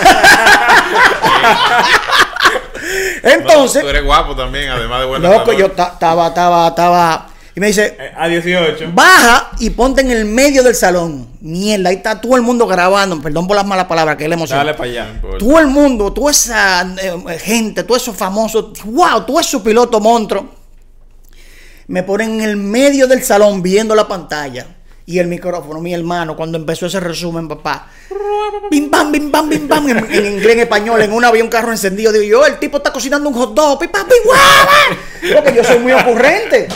[3.24, 7.28] Entonces, Tú eres guapo también, además de buena loco, yo ta- estaba, estaba, estaba.
[7.58, 8.92] Y me dice, Eh, A 18.
[8.94, 11.28] baja y ponte en el medio del salón.
[11.42, 13.20] Mierda, ahí está todo el mundo grabando.
[13.20, 14.60] Perdón por las malas palabras, que es la emoción.
[14.60, 15.20] Dale para allá.
[15.20, 20.00] Por- Todo el mundo, toda esa eh, gente, todos esos famosos, wow, todo esos pilotos
[20.00, 20.46] monstruos,
[21.88, 24.68] me ponen en el medio del salón viendo la pantalla
[25.08, 27.88] y el micrófono, mi hermano, cuando empezó ese resumen, papá.
[28.70, 31.50] Bim bam, bim bam, bim bam, en, en inglés, en español, en una había un
[31.50, 32.12] carro encendido.
[32.12, 35.34] Digo yo, el tipo está cocinando un hot dog, guau.
[35.34, 36.68] Porque yo soy muy ocurrente.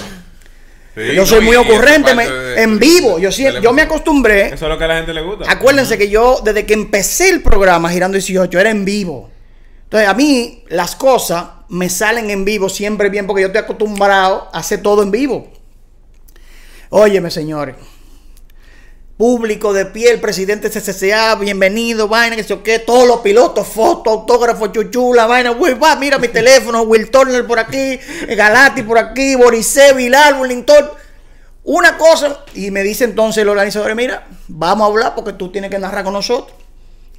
[0.95, 3.17] Sí, yo soy no, muy ocurrente, parte me- de- en vivo.
[3.17, 4.47] Yo, sí, yo me acostumbré.
[4.47, 5.49] Eso es lo que a la gente le gusta.
[5.49, 9.29] Acuérdense que yo, desde que empecé el programa Girando 18, era en vivo.
[9.83, 14.49] Entonces, a mí las cosas me salen en vivo siempre bien porque yo estoy acostumbrado
[14.53, 15.49] a hacer todo en vivo.
[16.89, 17.75] Óyeme, señores.
[19.21, 23.67] Público de pie, el presidente CCCA, bienvenido, vaina, que sé yo qué, todos los pilotos,
[23.67, 27.99] fotos, autógrafos, chuchula, vaina, Will, va, mira mi teléfono, Will Turner por aquí,
[28.29, 30.89] Galati por aquí, Borisé, Vilar, Wellington.
[31.65, 35.69] Una cosa, y me dice entonces el organizador, mira, vamos a hablar porque tú tienes
[35.69, 36.57] que narrar con nosotros.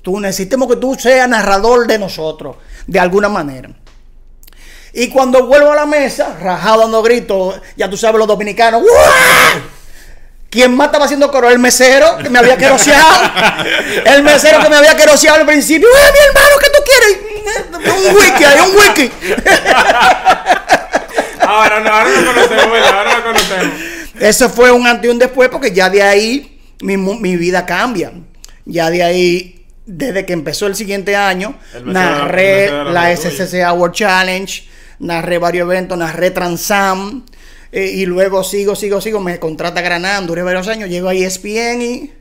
[0.03, 3.71] Tú necesitamos que tú seas narrador de nosotros, de alguna manera.
[4.93, 9.82] Y cuando vuelvo a la mesa, rajado dando gritos, ya tú sabes los dominicanos, ¡Uah!
[10.53, 11.49] ¿Quién más estaba haciendo coro?
[11.49, 13.09] El mesero que me había queroseado.
[14.05, 15.89] El mesero que me había queroseado al principio.
[15.89, 17.97] ¡Eh, mi hermano, qué tú quieres!
[17.97, 19.11] Un wiki, hay un wiki.
[21.41, 22.79] Ahora no, ahora no conocemos.
[22.93, 23.75] Ahora no conocemos.
[24.21, 28.13] Eso fue un antes y un después porque ya de ahí mi, mi vida cambia.
[28.65, 33.17] Ya de ahí, desde que empezó el siguiente año, El mesero- el narré mesero la.
[33.17, 34.69] SCCA World Challenge,
[35.01, 37.25] narré varios eventos, narré Transam.
[37.73, 39.21] Eh, y luego sigo, sigo, sigo.
[39.21, 42.13] Me contrata Granada, duré varios años, llego a ESPN y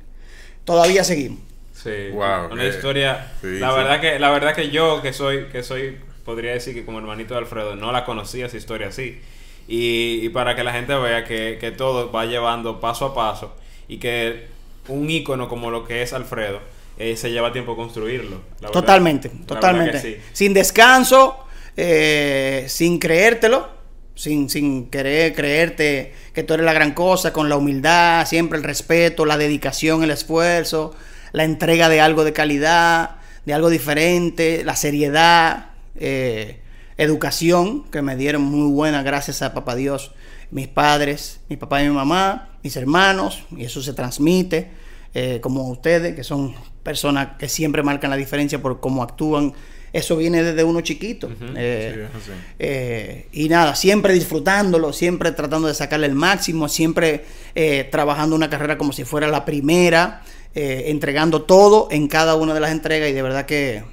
[0.66, 1.40] todavía seguimos.
[1.74, 3.34] Sí, Wow, una historia.
[3.42, 3.76] sí, la sí.
[3.76, 7.34] verdad que la verdad que yo que soy que soy podría decir que como hermanito
[7.34, 9.20] de Alfredo no la conocía esa historia así.
[9.68, 13.56] Y, y para que la gente vea que, que todo va llevando paso a paso
[13.88, 14.48] y que
[14.88, 16.60] un ícono como lo que es Alfredo
[16.98, 18.42] eh, se lleva tiempo construirlo.
[18.62, 18.72] la.
[18.72, 20.00] Totalmente, verdad totalmente.
[20.00, 20.18] sí.
[20.34, 21.46] Sin descanso,
[21.78, 23.68] eh, sin creértelo,
[24.16, 28.64] sin, sin querer creerte que tú eres la gran cosa, con la humildad, siempre el
[28.64, 30.94] respeto, la dedicación, el esfuerzo,
[31.32, 36.62] la entrega de algo de calidad, de algo diferente, la seriedad, eh,
[36.98, 40.12] educación, que me dieron muy buena gracias a Papá Dios,
[40.52, 44.70] mis padres, mi papá y mi mamá, mis hermanos, y eso se transmite,
[45.14, 46.54] eh, como ustedes, que son
[46.84, 49.54] personas que siempre marcan la diferencia por cómo actúan.
[49.94, 51.30] Eso viene desde uno chiquito.
[51.56, 57.26] Eh, Sí, eh, y nada, siempre disfrutándolo, siempre tratando de sacarle el máximo, siempre
[57.56, 60.24] eh, trabajando una carrera como si fuera la primera,
[60.56, 63.84] eh, entregando todo en cada una de las entregas y de verdad que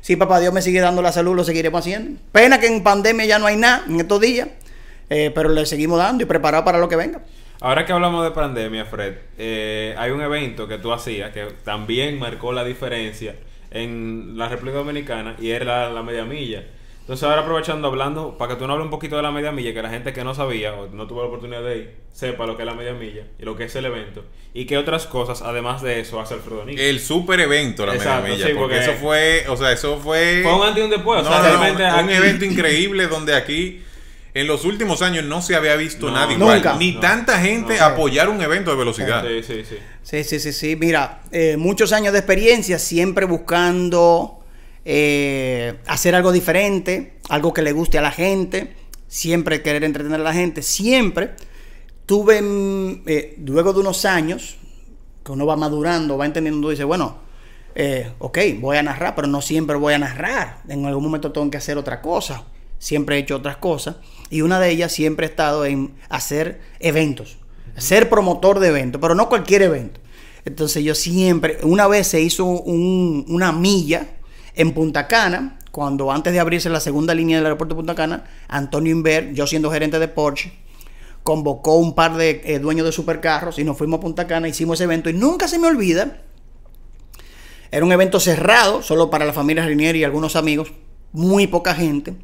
[0.00, 2.20] si papá Dios me sigue dando la salud, lo seguiremos haciendo.
[2.32, 4.48] Pena que en pandemia ya no hay nada en estos días,
[5.08, 7.22] pero le seguimos dando y preparado para lo que venga.
[7.60, 12.18] Ahora que hablamos de pandemia, Fred, eh, hay un evento que tú hacías que también
[12.18, 13.34] marcó la diferencia
[13.76, 16.64] en la República Dominicana y era la, la media milla.
[17.00, 19.72] Entonces ahora aprovechando hablando, para que tú nos hables un poquito de la media milla,
[19.72, 22.56] que la gente que no sabía o no tuvo la oportunidad de ir, sepa lo
[22.56, 24.24] que es la media milla y lo que es el evento.
[24.54, 26.80] Y qué otras cosas, además de eso, hace Alfredo Nico.
[26.82, 28.46] El super evento, la Exacto, media milla.
[28.48, 30.40] sí, porque, porque- eso fue, o sea, eso fue.
[30.42, 32.44] Fue un antes y un después, o No, sea, no, no, realmente un aquí- evento
[32.44, 33.82] increíble donde aquí
[34.40, 36.56] en los últimos años no se había visto No, nada igual.
[36.56, 36.76] nunca.
[36.76, 37.00] Ni No.
[37.00, 37.84] tanta gente No.
[37.84, 39.24] apoyar un evento de velocidad.
[39.26, 39.76] Sí, sí, sí.
[40.02, 40.76] Sí, sí, sí, sí.
[40.76, 44.40] Mira, eh, muchos años de experiencia, siempre buscando
[44.84, 48.76] eh, hacer algo diferente, algo que le guste a la gente,
[49.08, 51.30] siempre querer entretener a la gente, siempre.
[52.06, 54.58] Tuve, mm, eh, luego de unos años,
[55.24, 57.18] que uno va madurando, va entendiendo, dice, bueno,
[57.74, 60.58] eh, ok, voy a narrar, pero no siempre voy a narrar.
[60.68, 62.44] En algún momento tengo que hacer otra cosa.
[62.78, 63.96] Siempre he hecho otras cosas.
[64.30, 67.38] Y una de ellas siempre he estado en hacer eventos.
[67.76, 70.00] Ser promotor de eventos, pero no cualquier evento.
[70.44, 74.06] Entonces yo siempre, una vez se hizo un- una milla
[74.54, 78.24] en Punta Cana, cuando antes de abrirse la segunda línea del aeropuerto de Punta Cana,
[78.48, 80.52] Antonio Inver, yo siendo gerente de Porsche,
[81.22, 84.76] convocó un par de eh, dueños de supercarros y nos fuimos a Punta Cana, hicimos
[84.78, 86.22] ese evento y nunca se me olvida.
[87.70, 90.72] Era un evento cerrado, solo para la familia Rinieri y algunos amigos,
[91.12, 92.14] muy poca gente.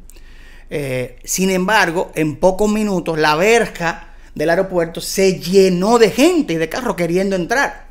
[0.75, 6.55] Eh, sin embargo, en pocos minutos la verja del aeropuerto se llenó de gente y
[6.55, 7.89] de carros queriendo entrar.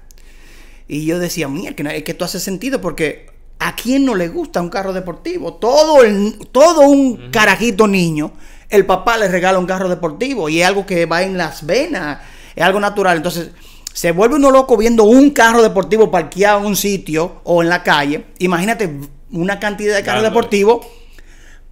[0.89, 3.31] Y yo decía, mira, que, es que esto hace sentido porque
[3.61, 5.55] a quién no le gusta un carro deportivo.
[5.55, 8.33] Todo, el, todo un carajito niño,
[8.69, 12.19] el papá le regala un carro deportivo y es algo que va en las venas,
[12.57, 13.17] es algo natural.
[13.17, 13.51] Entonces,
[13.93, 17.85] se vuelve uno loco viendo un carro deportivo parqueado en un sitio o en la
[17.85, 18.25] calle.
[18.41, 18.93] Imagínate
[19.31, 20.85] una cantidad de carros deportivos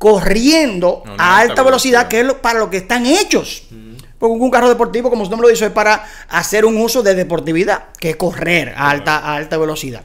[0.00, 2.08] corriendo No, no, a alta velocidad, velocidad.
[2.08, 3.64] que es lo- para lo que están hechos.
[4.18, 7.14] Porque un carro deportivo, como su nombre lo dice, es para hacer un uso de
[7.14, 10.04] deportividad, que es correr a alta, a alta velocidad.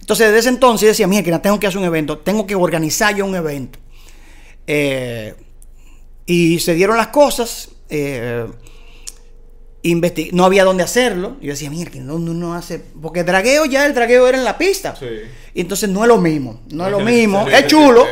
[0.00, 2.54] Entonces, desde ese entonces decía, mira, que no tengo que hacer un evento, tengo que
[2.54, 3.78] organizar yo un evento.
[4.68, 5.34] Eh,
[6.26, 8.46] y se dieron las cosas, eh,
[10.32, 11.36] no había dónde hacerlo.
[11.40, 12.78] Yo decía, mira, que no, hace.
[13.02, 14.94] Porque dragueo ya, el dragueo era en la pista.
[14.96, 15.06] Sí.
[15.54, 17.48] Y entonces no es lo mismo, no es lo mismo.
[17.48, 18.04] Es chulo.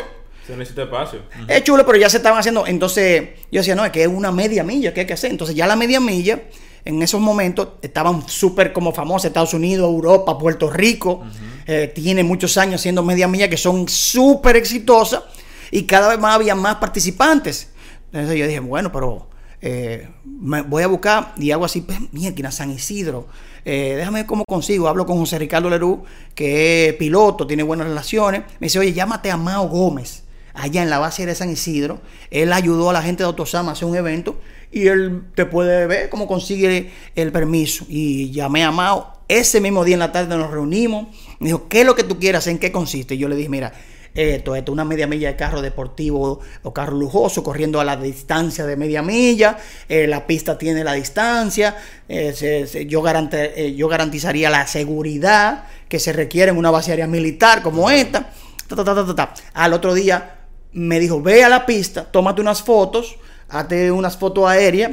[0.47, 1.21] Se necesita espacio.
[1.47, 2.67] Es chulo, pero ya se estaban haciendo.
[2.67, 5.31] Entonces, yo decía, no, es que es una media milla que hay que hacer.
[5.31, 6.43] Entonces, ya la media milla,
[6.85, 11.23] en esos momentos, estaban súper como famosas Estados Unidos, Europa, Puerto Rico.
[11.67, 15.23] eh, tiene muchos años haciendo media milla que son súper exitosas
[15.71, 17.71] y cada vez más había más participantes.
[18.07, 19.29] Entonces yo dije, bueno, pero
[19.61, 23.29] eh, me voy a buscar y hago así, pues, mierda, San Isidro.
[23.65, 24.89] Eh, déjame ver cómo consigo.
[24.89, 26.03] Hablo con José Ricardo Lerú,
[26.35, 28.43] que es piloto, tiene buenas relaciones.
[28.59, 30.22] Me dice, oye, llámate a Mao Gómez,
[30.55, 32.01] allá en la base de San Isidro.
[32.31, 34.41] Él ayudó a la gente de Autosama a hacer un evento
[34.71, 37.85] y él te puede ver cómo consigue el permiso.
[37.89, 39.21] Y llamé a Mao.
[39.29, 41.09] Ese mismo día en la tarde nos reunimos.
[41.39, 42.47] Me dijo, ¿qué es lo que tú quieras?
[42.47, 43.15] ¿En qué consiste?
[43.15, 43.73] Y yo le dije, mira,
[44.15, 48.67] esto, esto, una media milla de carro deportivo o carro lujoso corriendo a la distancia
[48.67, 49.57] de media milla,
[49.89, 51.75] eh, la pista tiene la distancia,
[52.11, 57.07] eh, yo, garante- eh, yo garantizaría la seguridad que se requiere en una base aérea
[57.07, 58.31] militar como esta.
[58.69, 59.35] ta, ta, ta, ta, ta, ta.
[59.55, 60.41] Al otro día
[60.73, 63.17] me dijo, ve a la pista, tómate unas fotos,
[63.49, 64.93] hazte unas fotos aéreas.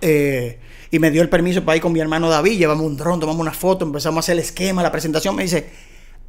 [0.00, 0.58] eh,
[0.90, 3.40] y me dio el permiso para ir con mi hermano David, llevamos un dron, tomamos
[3.40, 5.34] una foto, empezamos a hacer el esquema, la presentación.
[5.34, 5.68] Me dice,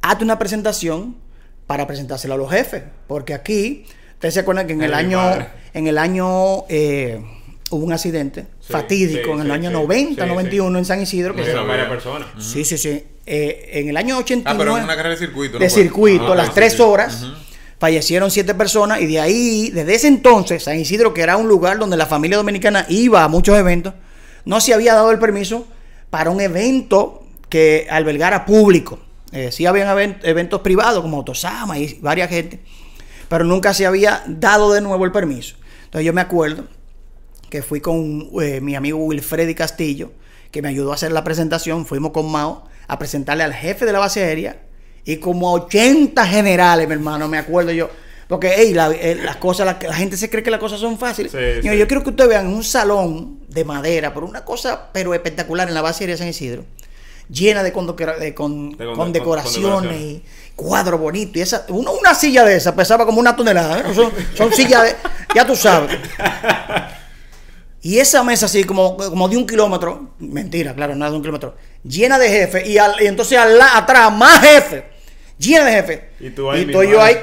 [0.02, 1.16] hazte una presentación
[1.66, 2.82] para presentársela a los jefes.
[3.06, 3.84] Porque aquí,
[4.14, 5.48] ustedes se acuerdan que en Ay, el año, madre.
[5.74, 7.22] en el año eh,
[7.70, 9.74] hubo un accidente Sí, fatídico sí, en el sí, año sí.
[9.76, 11.34] 90, Sí, 91 en San Isidro.
[11.36, 12.26] que se- varias personas.
[12.38, 13.04] Sí, sí, sí.
[13.26, 15.54] Eh, en el año 89 Ah, pero en una carrera de circuito.
[15.54, 16.82] ¿no de circuito, Ah, las sí, tres sí.
[16.82, 17.26] horas.
[17.78, 21.78] Fallecieron siete personas y de ahí, desde ese entonces, San Isidro, que era un lugar
[21.78, 23.94] donde la familia dominicana iba a muchos eventos,
[24.44, 25.66] no se había dado el permiso
[26.10, 28.98] para un evento que albergara público.
[29.32, 32.60] Eh, sí habían even- eventos privados como Autosama y varias gente,
[33.28, 35.56] pero nunca se había dado de nuevo el permiso.
[35.84, 36.64] Entonces yo me acuerdo
[37.50, 40.12] que fui con eh, mi amigo Wilfredi Castillo,
[40.50, 41.84] que me ayudó a hacer la presentación.
[41.86, 44.62] Fuimos con Mao a presentarle al jefe de la base aérea
[45.12, 47.88] y como a 80 generales, mi hermano, me acuerdo yo.
[48.28, 50.98] Porque, hey, la- eh, las cosas, la, la gente se cree que las cosas son
[50.98, 51.32] fáciles.
[51.32, 51.78] Sí, Yo- sí.
[51.78, 55.72] Yo quiero que ustedes vean un salón de madera, pero una cosa, pero espectacular en
[55.72, 56.66] la base de San Isidro,
[57.30, 59.98] llena de, con, De con- decoraciones condecoraciones.
[59.98, 60.22] y
[60.54, 61.36] cuadros bonitos.
[61.36, 63.80] Y esa, uno- una silla de esa pesaba como una tonelada.
[63.80, 63.94] ¿eh?
[63.94, 64.94] Son, son sillas de,
[65.34, 65.96] ya tú sabes.
[67.80, 71.54] Y esa mesa así como, como de un kilómetro, mentira, claro, nada de un kilómetro,
[71.84, 74.82] llena de jefes y, al- y entonces al atrás más jefes,
[75.38, 76.00] llena de jefes.
[76.20, 77.16] Y tú ahí, mi estoy yo ahí,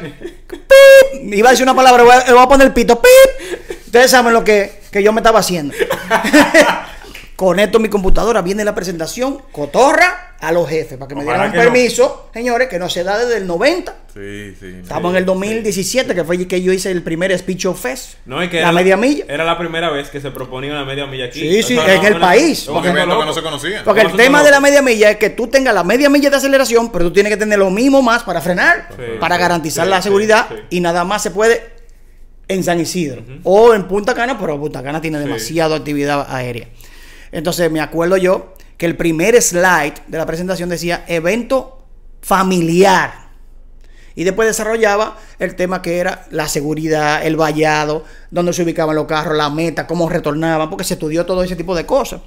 [0.47, 1.33] ¡pip!
[1.33, 3.69] iba a decir una palabra, voy a, le voy a poner el pito, ¡pip!
[3.85, 5.73] Ustedes saben lo que, que yo me estaba haciendo.
[7.35, 11.55] Conecto mi computadora, viene la presentación, cotorra a los jefes, para que me dieran un
[11.55, 11.61] no.
[11.63, 13.93] permiso, señores, que no se da desde el 90.
[14.13, 14.75] Sí, sí.
[14.81, 18.13] Estamos en el 2017, que fue que yo hice el primer Speech of Fest.
[18.25, 19.25] No, y que la era media milla.
[19.27, 21.41] Era la primera vez que se proponía una media milla aquí.
[21.41, 22.65] Sí, sí, en el país.
[22.71, 23.19] Porque evento loco.
[23.21, 23.83] que no se conocía.
[23.83, 26.37] Porque el tema de la media milla es que tú tengas la media milla de
[26.37, 29.83] aceleración, pero tú tienes que tener lo mismo más para frenar, Sí, para sí, garantizar
[29.85, 30.55] sí, la sí, seguridad sí.
[30.69, 31.61] y nada más se puede
[32.47, 35.25] en San Isidro o en Punta Cana, pero Punta Cana tiene Sí.
[35.25, 36.69] demasiada actividad aérea.
[37.35, 41.85] Entonces me acuerdo yo que el primer slide de la presentación decía evento
[42.21, 43.25] familiar.
[44.15, 49.05] Y después desarrollaba el tema que era la seguridad, el vallado, dónde se ubicaban los
[49.05, 52.21] carros, la meta, cómo retornaban, porque se estudió todo ese tipo de cosas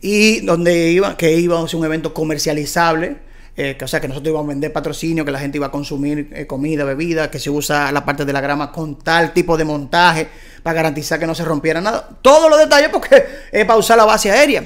[0.00, 3.18] y donde iba, que iba a ser un evento comercializable,
[3.62, 5.70] eh, que, o sea, que nosotros íbamos a vender patrocinio, que la gente iba a
[5.70, 9.58] consumir eh, comida, bebida, que se usa la parte de la grama con tal tipo
[9.58, 10.28] de montaje
[10.62, 12.08] para garantizar que no se rompiera nada.
[12.22, 14.64] Todos los detalles porque es para usar la base aérea.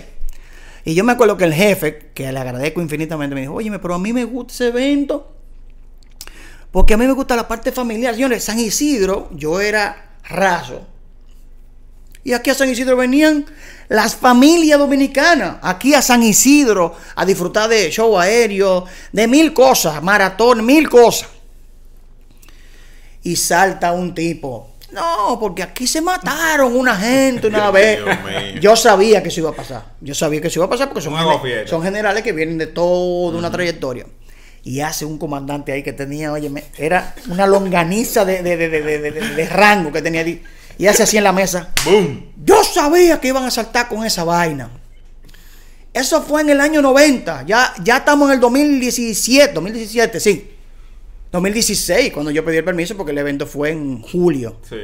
[0.85, 3.95] Y yo me acuerdo que el jefe, que le agradezco infinitamente, me dijo, oye, pero
[3.95, 5.29] a mí me gusta ese evento.
[6.71, 8.15] Porque a mí me gusta la parte familiar.
[8.15, 10.87] Señores, San Isidro, yo era raso.
[12.25, 13.45] Y aquí a San Isidro venían
[13.89, 15.57] las familias dominicanas.
[15.61, 21.29] Aquí a San Isidro a disfrutar de show aéreo, de mil cosas, maratón, mil cosas.
[23.23, 24.71] Y salta un tipo.
[24.93, 27.99] No, porque aquí se mataron una gente una vez.
[28.61, 29.85] Yo sabía que eso iba a pasar.
[30.01, 31.13] Yo sabía que eso iba a pasar porque son,
[31.83, 34.07] generales que vienen de toda una trayectoria.
[34.63, 38.83] Y hace un comandante ahí que tenía, oye, era una longaniza de, de, de, de,
[38.83, 40.43] de- de- de rango que tenía ahí.
[40.79, 41.73] Y hace así en la mesa.
[41.85, 42.33] ¡Boom!
[42.45, 44.71] Yo sabía que iban a saltar con esa vaina.
[45.93, 47.45] Eso fue en el año 90.
[47.47, 50.51] Ya, ya estamos en el 2017, 2017, sí.
[51.31, 54.61] 2016, cuando yo pedí el permiso, porque el evento fue en julio.
[54.69, 54.77] Sí.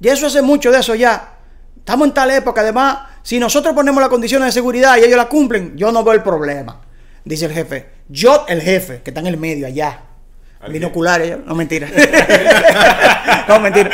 [0.00, 1.38] Y eso hace mucho de eso ya.
[1.76, 5.28] Estamos en tal época, además, si nosotros ponemos las condiciones de seguridad y ellos la
[5.28, 6.80] cumplen, yo no veo el problema.
[7.24, 7.88] Dice el jefe.
[8.08, 10.02] Yo, el jefe, que está en el medio allá.
[10.68, 11.88] Binoculares, no mentira.
[13.48, 13.90] no mentira.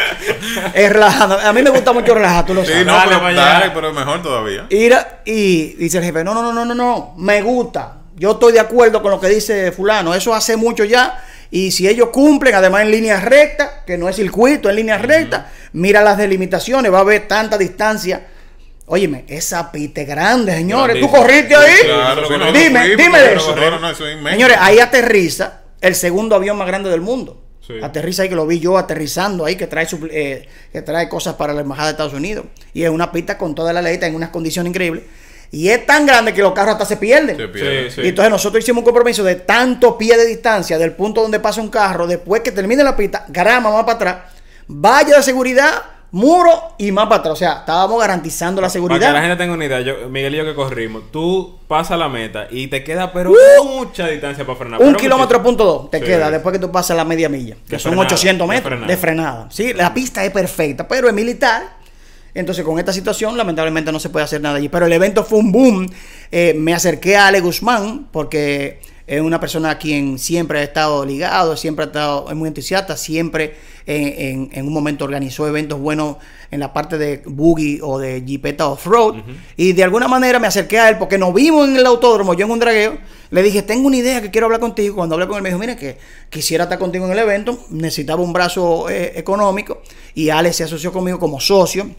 [0.72, 1.38] Es relajado.
[1.38, 2.86] A mí me gusta mucho relajar, tú lo Sí, sabes.
[2.86, 4.66] no, pero, dale, pero mejor todavía.
[4.70, 7.98] Ir- y dice el jefe, no, no, no, no, no, no, me gusta.
[8.16, 10.14] Yo estoy de acuerdo con lo que dice fulano.
[10.14, 11.22] Eso hace mucho ya.
[11.50, 15.50] Y si ellos cumplen, además en línea recta, que no es circuito, en línea recta,
[15.74, 18.28] mira las delimitaciones, va a haber tanta distancia
[18.86, 21.00] Óyeme, esa pite grande, señores.
[21.00, 21.72] ¿Tú corriste ahí?
[21.84, 23.56] Claro, no, dime, dime de pero eso.
[23.56, 24.22] No, no, no, eso es.
[24.22, 27.42] Señores, ahí aterriza el segundo avión más grande del mundo.
[27.66, 27.74] Sí.
[27.82, 31.52] Aterriza ahí, que lo vi yo aterrizando ahí, que trae, eh, que trae cosas para
[31.52, 32.46] la Embajada de Estados Unidos.
[32.72, 35.04] Y es una pista con toda la ley, en unas condiciones increíbles.
[35.50, 37.36] Y es tan grande que los carros hasta se pierden.
[37.36, 37.90] Se pierde.
[37.90, 41.38] Sí, Y entonces nosotros hicimos un compromiso de tanto pie de distancia del punto donde
[41.38, 44.16] pasa un carro, después que termine la pista, grama más para atrás,
[44.66, 45.82] valla de seguridad,
[46.14, 47.32] muro y más para atrás.
[47.32, 49.20] O sea, estábamos garantizando la Para que la seguridad.
[49.20, 52.68] gente tenga una idea, yo, Miguel y yo que corrimos, tú pasas la meta y
[52.68, 53.32] te queda pero
[53.64, 54.80] mucha distancia para frenar.
[54.80, 55.56] Un pero kilómetro muchísimo.
[55.58, 56.04] punto dos te Sí.
[56.04, 58.68] queda después que tú pasas la media milla, que De son frenada, 800 de metros
[58.70, 58.86] frenada.
[58.86, 59.46] de frenada.
[59.50, 61.82] Sí, la pista es perfecta, pero es militar.
[62.32, 64.68] Entonces, con esta situación, lamentablemente no se puede hacer nada allí.
[64.68, 65.88] Pero el evento fue un boom.
[66.32, 71.04] Eh, me acerqué a Ale Guzmán, porque es una persona a quien siempre ha estado
[71.04, 73.54] ligado, siempre ha estado es muy entusiasta, siempre
[73.86, 76.16] en, en- en un momento organizó eventos buenos
[76.50, 79.16] en la parte de boogie o de jipeta off-road.
[79.56, 82.46] Y de alguna manera me acerqué a él porque nos vimos en el autódromo, yo
[82.46, 82.98] en un dragueo.
[83.30, 84.94] Le dije, tengo una idea que quiero hablar contigo.
[84.96, 85.98] Cuando hablé con él, me dijo, mira, que
[86.30, 89.82] quisiera estar contigo en el evento, necesitaba un brazo eh, económico.
[90.14, 91.90] Y Ale se asoció conmigo como socio.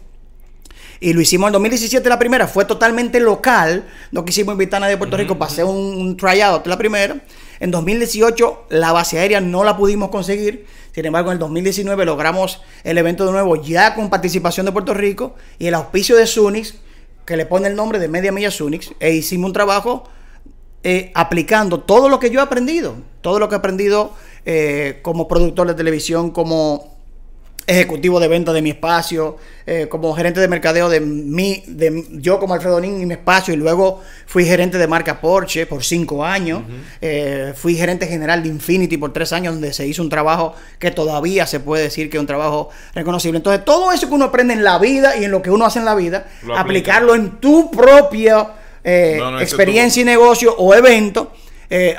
[1.02, 3.86] Y lo hicimos en 2017 la primera, fue totalmente local.
[4.14, 7.18] No quisimos invitar a nadie de Puerto Rico, pasé un, un tryout la primera.
[7.60, 10.66] En 2018 la base aérea no la pudimos conseguir.
[10.96, 14.94] Sin embargo, en el 2019 logramos el evento de nuevo ya con participación de Puerto
[14.94, 16.76] Rico y el auspicio de Sunix,
[17.26, 18.94] que le pone el nombre de Media Milla Sunix.
[19.02, 20.06] E hicimos un trabajo
[20.84, 24.14] eh, aplicando todo lo que yo he aprendido, todo lo que he aprendido
[24.46, 26.95] eh, como productor de televisión, como
[27.68, 32.40] ejecutivo de venta de mi espacio, eh, como gerente de mercadeo de mí, de yo
[32.40, 36.24] como Alfredo Nin y mi espacio, y luego fui gerente de marca Porsche por cinco
[36.24, 36.62] años,
[37.02, 40.92] eh, fui gerente general de Infinity por tres años, donde se hizo un trabajo que
[40.92, 43.38] todavía se puede decir que es un trabajo reconocible.
[43.38, 45.80] Entonces, todo eso que uno aprende en la vida y en lo que uno hace
[45.80, 46.62] en la vida, Lo aplica.
[46.62, 48.50] aplicarlo en tu propia
[48.84, 51.32] eh, No, no, eso experiencia y negocio o evento,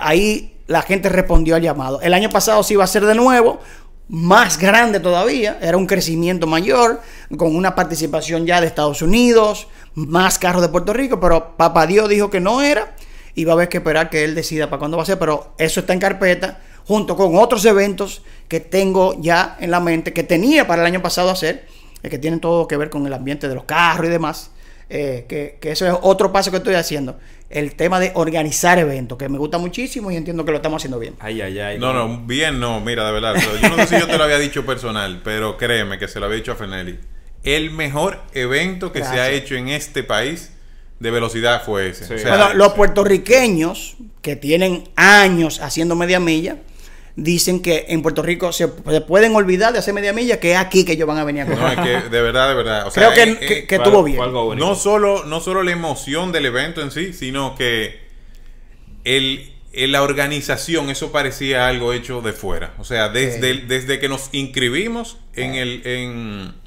[0.00, 2.00] ahí la gente respondió al llamado.
[2.00, 3.60] El año pasado se iba a hacer de nuevo,
[4.09, 7.00] más grande todavía, era un crecimiento mayor,
[7.36, 12.09] con una participación ya de Estados Unidos, más carros de Puerto Rico, pero Papá Dios
[12.09, 12.94] dijo que no era,
[13.34, 15.52] y va a haber que esperar que él decida para cuándo va a ser, pero
[15.59, 20.22] eso está en carpeta, junto con otros eventos que tengo ya en la mente, que
[20.22, 21.66] tenía para el año pasado hacer,
[22.02, 24.50] eh, que tienen todo que ver con el ambiente de los carros y demás.
[24.88, 27.18] eh, que, que eso es otro paso que estoy haciendo.
[27.49, 30.99] El tema de organizar eventos, que me gusta muchísimo y entiendo que lo estamos haciendo
[30.99, 31.14] bien.
[31.20, 31.78] Ay, ay, ay.
[31.78, 33.34] No, no, bien no, mira, de verdad.
[33.62, 36.26] Yo no sé si yo te lo había dicho personal, pero créeme que se lo
[36.26, 36.99] había dicho a Fenelli.
[37.44, 40.53] El mejor evento que se ha hecho en este país
[40.99, 42.07] de velocidad fue ese.
[42.07, 42.14] Sí.
[42.14, 46.57] O sea, Bueno, los puertorriqueños que tienen años haciendo media milla
[47.16, 50.58] dicen que en Puerto Rico se, se pueden olvidar de hacer media milla, que es
[50.58, 51.78] aquí que ellos van a venir a no, correr.
[51.78, 52.86] es que de verdad, de verdad.
[52.86, 54.18] O sea, Creo que, eh, que, eh, que estuvo bien.
[54.58, 57.98] no solo, no solo la emoción del evento en sí, sino que
[59.04, 62.74] el, el- la organización, eso parecía algo hecho de fuera.
[62.78, 63.60] O sea, desde, Sí.
[63.66, 65.82] desde que nos inscribimos en el...
[65.84, 66.65] En,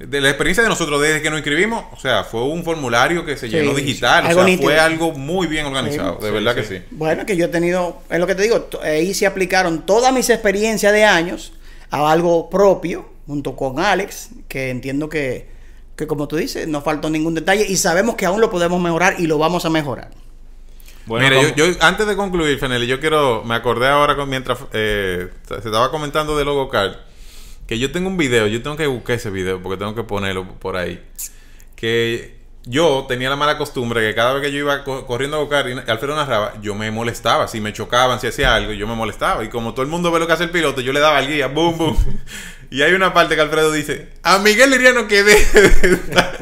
[0.00, 3.36] de la experiencia de nosotros desde que nos inscribimos, o sea, fue un formulario que
[3.36, 4.62] se Sí, llenó digital, o sea, nítido.
[4.70, 6.60] fue algo muy bien organizado, Sí, de sí, verdad sí.
[6.62, 6.84] que sí.
[6.90, 10.30] Bueno, que yo he tenido, es lo que te digo, ahí se aplicaron todas mis
[10.30, 11.52] experiencias de años
[11.90, 15.48] a algo propio, junto con Alex, que entiendo que,
[15.96, 19.16] que como tú dices, no faltó ningún detalle y sabemos que aún lo podemos mejorar
[19.18, 20.08] y lo vamos a mejorar.
[21.06, 24.28] Bueno, Mira, como- yo, yo- antes de concluir, Fenelli, yo quiero, me acordé ahora con-
[24.30, 26.92] mientras eh, se estaba comentando de Logo Card,
[27.70, 30.44] que yo tengo un video, yo tengo que buscar ese video porque tengo que ponerlo
[30.58, 31.00] por ahí.
[31.76, 35.40] Que yo tenía la mala costumbre que cada vez que yo iba co- corriendo a
[35.40, 37.46] Go-Kart y Alfredo narraba, yo me molestaba.
[37.46, 39.44] Si me chocaban, si hacía algo, yo me molestaba.
[39.44, 41.28] Y como todo el mundo ve lo que hace el piloto, yo le daba al
[41.28, 41.96] guía, boom, boom.
[42.72, 46.38] y hay una parte que Alfredo dice, a Miguel Liriano que deje de estar,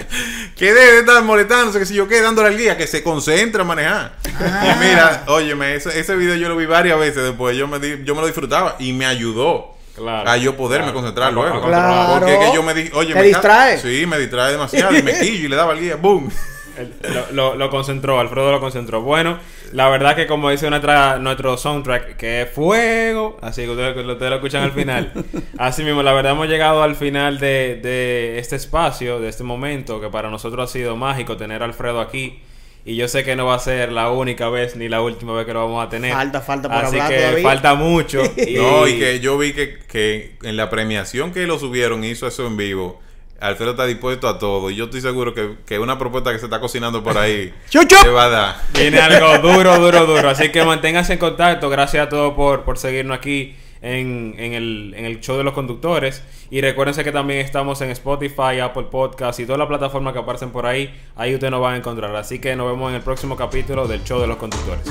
[0.56, 3.60] que deje de estar molestándose, que si yo quede dándole al guía, que se concentre
[3.60, 4.16] a manejar.
[4.24, 8.02] Y mira, óyeme, ese, ese video yo lo vi varias veces después, yo me, di-
[8.04, 9.76] yo me lo disfrutaba y me ayudó.
[9.98, 10.98] Claro, a yo poderme claro.
[10.98, 11.52] concentrar luego.
[11.60, 12.18] controlar.
[12.20, 12.54] Porque es que Claro.
[12.54, 13.78] yo me di, oye, Te me distrae.
[13.78, 16.30] Sí, me distrae demasiado y me quillo y le daba al guía, boom.
[16.78, 19.02] El- lo, lo- lo concentró, Alfredo lo concentró.
[19.02, 19.38] Bueno,
[19.72, 24.30] la verdad que como dice nuestra, nuestro soundtrack, que es fuego, así que ustedes, ustedes
[24.30, 25.12] lo escuchan al final.
[25.58, 30.00] Así mismo, la verdad hemos llegado al final de, de este espacio, de este momento,
[30.00, 32.40] que para nosotros ha sido mágico tener a Alfredo aquí.
[32.84, 35.44] Y yo sé que no va a ser la única vez ni la última vez
[35.44, 36.12] que lo vamos a tener.
[36.12, 37.42] Falta, falta por Así hablar que todavía.
[37.42, 38.22] falta mucho.
[38.36, 42.26] y, No, y que yo vi que, que en la premiación que lo subieron hizo
[42.26, 43.00] eso en vivo.
[43.40, 44.70] Alfredo está dispuesto a todo.
[44.70, 48.08] Y yo estoy seguro que, que una propuesta que se está cocinando por ahí se
[48.08, 48.56] va a dar.
[48.74, 50.30] Viene algo duro, duro, duro.
[50.30, 51.68] Así que manténganse en contacto.
[51.68, 56.22] Gracias a todos por, por seguirnos aquí en, el, en el show de los conductores.
[56.50, 60.50] Y recuérdense que también estamos en Spotify, Apple Podcast y todas las plataformas que aparecen
[60.50, 60.94] por ahí.
[61.16, 62.14] Ahí ustedes nos van a encontrar.
[62.16, 64.82] Así que nos vemos en el próximo capítulo del show de los conductores.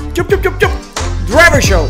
[1.28, 1.88] Driver Show.